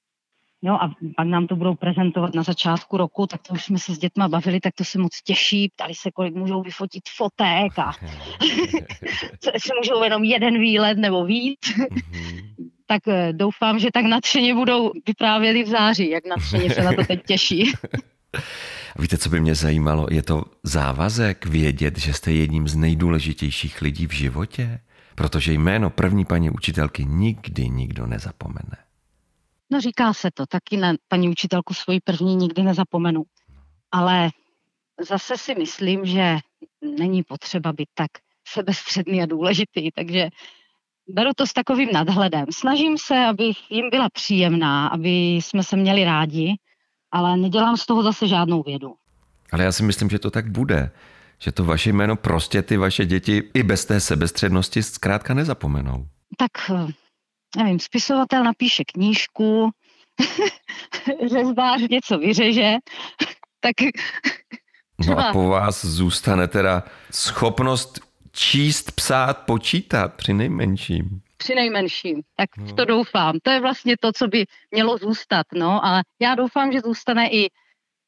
jo, 0.61 0.73
a 0.73 0.91
pak 1.15 1.27
nám 1.27 1.47
to 1.47 1.55
budou 1.55 1.75
prezentovat 1.75 2.35
na 2.35 2.43
začátku 2.43 2.97
roku, 2.97 3.27
tak 3.27 3.41
to 3.47 3.53
už 3.53 3.65
jsme 3.65 3.79
se 3.79 3.95
s 3.95 3.97
dětma 3.97 4.27
bavili, 4.27 4.59
tak 4.59 4.73
to 4.75 4.83
se 4.83 4.99
moc 4.99 5.21
těší. 5.21 5.69
Ptali 5.75 5.95
se, 5.95 6.11
kolik 6.11 6.35
můžou 6.35 6.61
vyfotit 6.61 7.03
fotek 7.17 7.79
a 7.79 7.91
si 9.57 9.69
můžou 9.77 10.03
jenom 10.03 10.23
jeden 10.23 10.59
výlet 10.59 10.97
nebo 10.97 11.25
víc. 11.25 11.59
Mm-hmm. 11.61 12.69
tak 12.87 13.07
eh, 13.07 13.33
doufám, 13.33 13.79
že 13.79 13.89
tak 13.93 14.05
nadšeně 14.05 14.55
budou 14.55 14.91
vyprávěli 15.07 15.63
v 15.63 15.67
září, 15.67 16.09
jak 16.09 16.25
nadšeně 16.25 16.69
se 16.69 16.83
na 16.83 16.93
to 16.93 17.03
teď 17.03 17.25
těší. 17.25 17.73
Víte, 18.99 19.17
co 19.17 19.29
by 19.29 19.39
mě 19.39 19.55
zajímalo? 19.55 20.07
Je 20.11 20.21
to 20.21 20.43
závazek 20.63 21.45
vědět, 21.45 21.99
že 21.99 22.13
jste 22.13 22.31
jedním 22.31 22.67
z 22.67 22.75
nejdůležitějších 22.75 23.81
lidí 23.81 24.07
v 24.07 24.13
životě? 24.13 24.79
Protože 25.15 25.53
jméno 25.53 25.89
první 25.89 26.25
paní 26.25 26.49
učitelky 26.49 27.05
nikdy 27.05 27.69
nikdo 27.69 28.07
nezapomene. 28.07 28.88
No 29.71 29.81
říká 29.81 30.13
se 30.13 30.29
to, 30.33 30.45
taky 30.45 30.77
na 30.77 30.93
paní 31.07 31.29
učitelku 31.29 31.73
svoji 31.73 31.99
první 31.99 32.35
nikdy 32.35 32.63
nezapomenu. 32.63 33.23
Ale 33.91 34.29
zase 35.07 35.37
si 35.37 35.55
myslím, 35.55 36.05
že 36.05 36.37
není 36.81 37.23
potřeba 37.23 37.73
být 37.73 37.89
tak 37.93 38.11
sebestředný 38.47 39.23
a 39.23 39.25
důležitý, 39.25 39.91
takže 39.91 40.29
beru 41.07 41.31
to 41.35 41.47
s 41.47 41.53
takovým 41.53 41.89
nadhledem. 41.93 42.45
Snažím 42.51 42.97
se, 42.97 43.25
abych 43.25 43.71
jim 43.71 43.89
byla 43.89 44.09
příjemná, 44.09 44.87
aby 44.87 45.09
jsme 45.09 45.63
se 45.63 45.75
měli 45.75 46.03
rádi, 46.03 46.55
ale 47.11 47.37
nedělám 47.37 47.77
z 47.77 47.85
toho 47.85 48.03
zase 48.03 48.27
žádnou 48.27 48.63
vědu. 48.63 48.95
Ale 49.51 49.63
já 49.63 49.71
si 49.71 49.83
myslím, 49.83 50.09
že 50.09 50.19
to 50.19 50.31
tak 50.31 50.51
bude. 50.51 50.91
Že 51.39 51.51
to 51.51 51.63
vaše 51.63 51.89
jméno 51.89 52.15
prostě 52.15 52.61
ty 52.61 52.77
vaše 52.77 53.05
děti 53.05 53.43
i 53.53 53.63
bez 53.63 53.85
té 53.85 53.99
sebestřednosti 53.99 54.83
zkrátka 54.83 55.33
nezapomenou. 55.33 56.07
Tak, 56.37 56.51
eh, 56.69 56.93
nevím, 57.57 57.79
spisovatel 57.79 58.43
napíše 58.43 58.83
knížku, 58.83 59.69
řezbář 61.29 61.81
něco 61.89 62.17
vyřeže, 62.17 62.73
tak. 63.59 63.75
No 65.07 65.19
a 65.19 65.33
po 65.33 65.47
vás 65.47 65.85
zůstane 65.85 66.47
teda 66.47 66.83
schopnost 67.11 67.99
číst, 68.31 68.91
psát, 68.91 69.37
počítat 69.37 70.13
při 70.13 70.33
nejmenším 70.33 71.21
při 71.39 71.55
nejmenším. 71.55 72.21
Tak 72.35 72.49
v 72.57 72.73
to 72.73 72.85
doufám. 72.85 73.35
To 73.43 73.51
je 73.51 73.61
vlastně 73.61 73.95
to, 73.99 74.11
co 74.11 74.27
by 74.27 74.45
mělo 74.71 74.97
zůstat. 74.97 75.47
No, 75.53 75.85
ale 75.85 76.03
já 76.21 76.35
doufám, 76.35 76.71
že 76.71 76.79
zůstane 76.79 77.29
i 77.29 77.49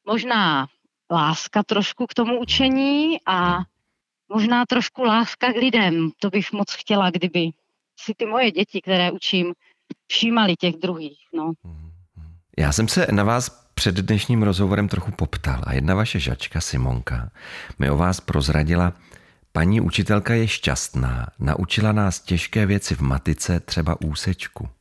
možná 0.06 0.66
láska 1.10 1.62
trošku 1.62 2.06
k 2.06 2.14
tomu 2.14 2.40
učení 2.40 3.18
a 3.26 3.58
možná 4.28 4.66
trošku 4.66 5.02
láska 5.02 5.52
k 5.52 5.56
lidem. 5.56 6.10
To 6.18 6.30
bych 6.30 6.52
moc 6.52 6.72
chtěla, 6.72 7.10
kdyby 7.10 7.50
si 8.04 8.14
ty 8.14 8.26
moje 8.26 8.50
děti, 8.50 8.80
které 8.80 9.12
učím, 9.12 9.52
všímali 10.06 10.54
těch 10.56 10.74
druhých. 10.82 11.18
No. 11.34 11.52
Já 12.58 12.72
jsem 12.72 12.88
se 12.88 13.06
na 13.10 13.24
vás 13.24 13.68
před 13.74 13.94
dnešním 13.94 14.42
rozhovorem 14.42 14.88
trochu 14.88 15.12
poptal 15.12 15.62
a 15.66 15.72
jedna 15.72 15.94
vaše 15.94 16.20
žačka 16.20 16.60
Simonka 16.60 17.30
mi 17.78 17.90
o 17.90 17.96
vás 17.96 18.20
prozradila, 18.20 18.92
Paní 19.54 19.80
učitelka 19.80 20.34
je 20.34 20.48
šťastná, 20.48 21.26
naučila 21.38 21.92
nás 21.92 22.20
těžké 22.20 22.66
věci 22.66 22.94
v 22.94 23.00
matice, 23.00 23.60
třeba 23.60 24.00
úsečku. 24.00 24.68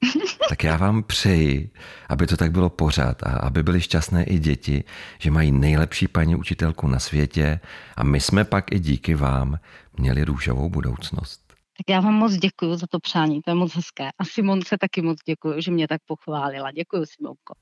Tak 0.49 0.63
já 0.63 0.77
vám 0.77 1.03
přeji, 1.03 1.69
aby 2.09 2.27
to 2.27 2.37
tak 2.37 2.51
bylo 2.51 2.69
pořád 2.69 3.23
a 3.23 3.29
aby 3.29 3.63
byly 3.63 3.81
šťastné 3.81 4.23
i 4.23 4.39
děti, 4.39 4.83
že 5.19 5.31
mají 5.31 5.51
nejlepší 5.51 6.07
paní 6.07 6.35
učitelku 6.35 6.87
na 6.87 6.99
světě 6.99 7.59
a 7.95 8.03
my 8.03 8.19
jsme 8.19 8.43
pak 8.43 8.71
i 8.71 8.79
díky 8.79 9.15
vám 9.15 9.59
měli 9.97 10.23
růžovou 10.23 10.69
budoucnost. 10.69 11.50
Tak 11.81 11.93
já 11.93 11.99
vám 11.99 12.13
moc 12.13 12.33
děkuji 12.33 12.75
za 12.75 12.87
to 12.89 12.99
přání, 12.99 13.41
to 13.41 13.51
je 13.51 13.55
moc 13.55 13.75
hezké. 13.75 14.09
A 14.19 14.25
Simonce 14.25 14.77
taky 14.77 15.01
moc 15.01 15.17
děkuji, 15.25 15.61
že 15.61 15.71
mě 15.71 15.87
tak 15.87 16.01
pochválila. 16.05 16.71
Děkuji, 16.71 17.05
Simonko. 17.05 17.53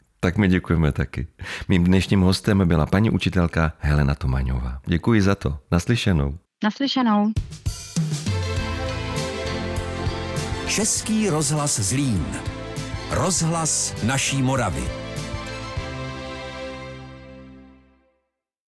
tak 0.20 0.36
my 0.36 0.48
děkujeme 0.48 0.92
taky. 0.92 1.26
Mým 1.68 1.84
dnešním 1.84 2.20
hostem 2.20 2.68
byla 2.68 2.86
paní 2.86 3.10
učitelka 3.10 3.72
Helena 3.78 4.14
Tomaňová. 4.14 4.80
Děkuji 4.86 5.22
za 5.22 5.34
to. 5.34 5.58
Naslyšenou. 5.70 6.38
Naslyšenou. 6.64 7.32
Český 10.68 11.30
rozhlas 11.30 11.80
Zlín. 11.80 12.26
Rozhlas 13.10 14.04
naší 14.04 14.42
Moravy. 14.42 15.01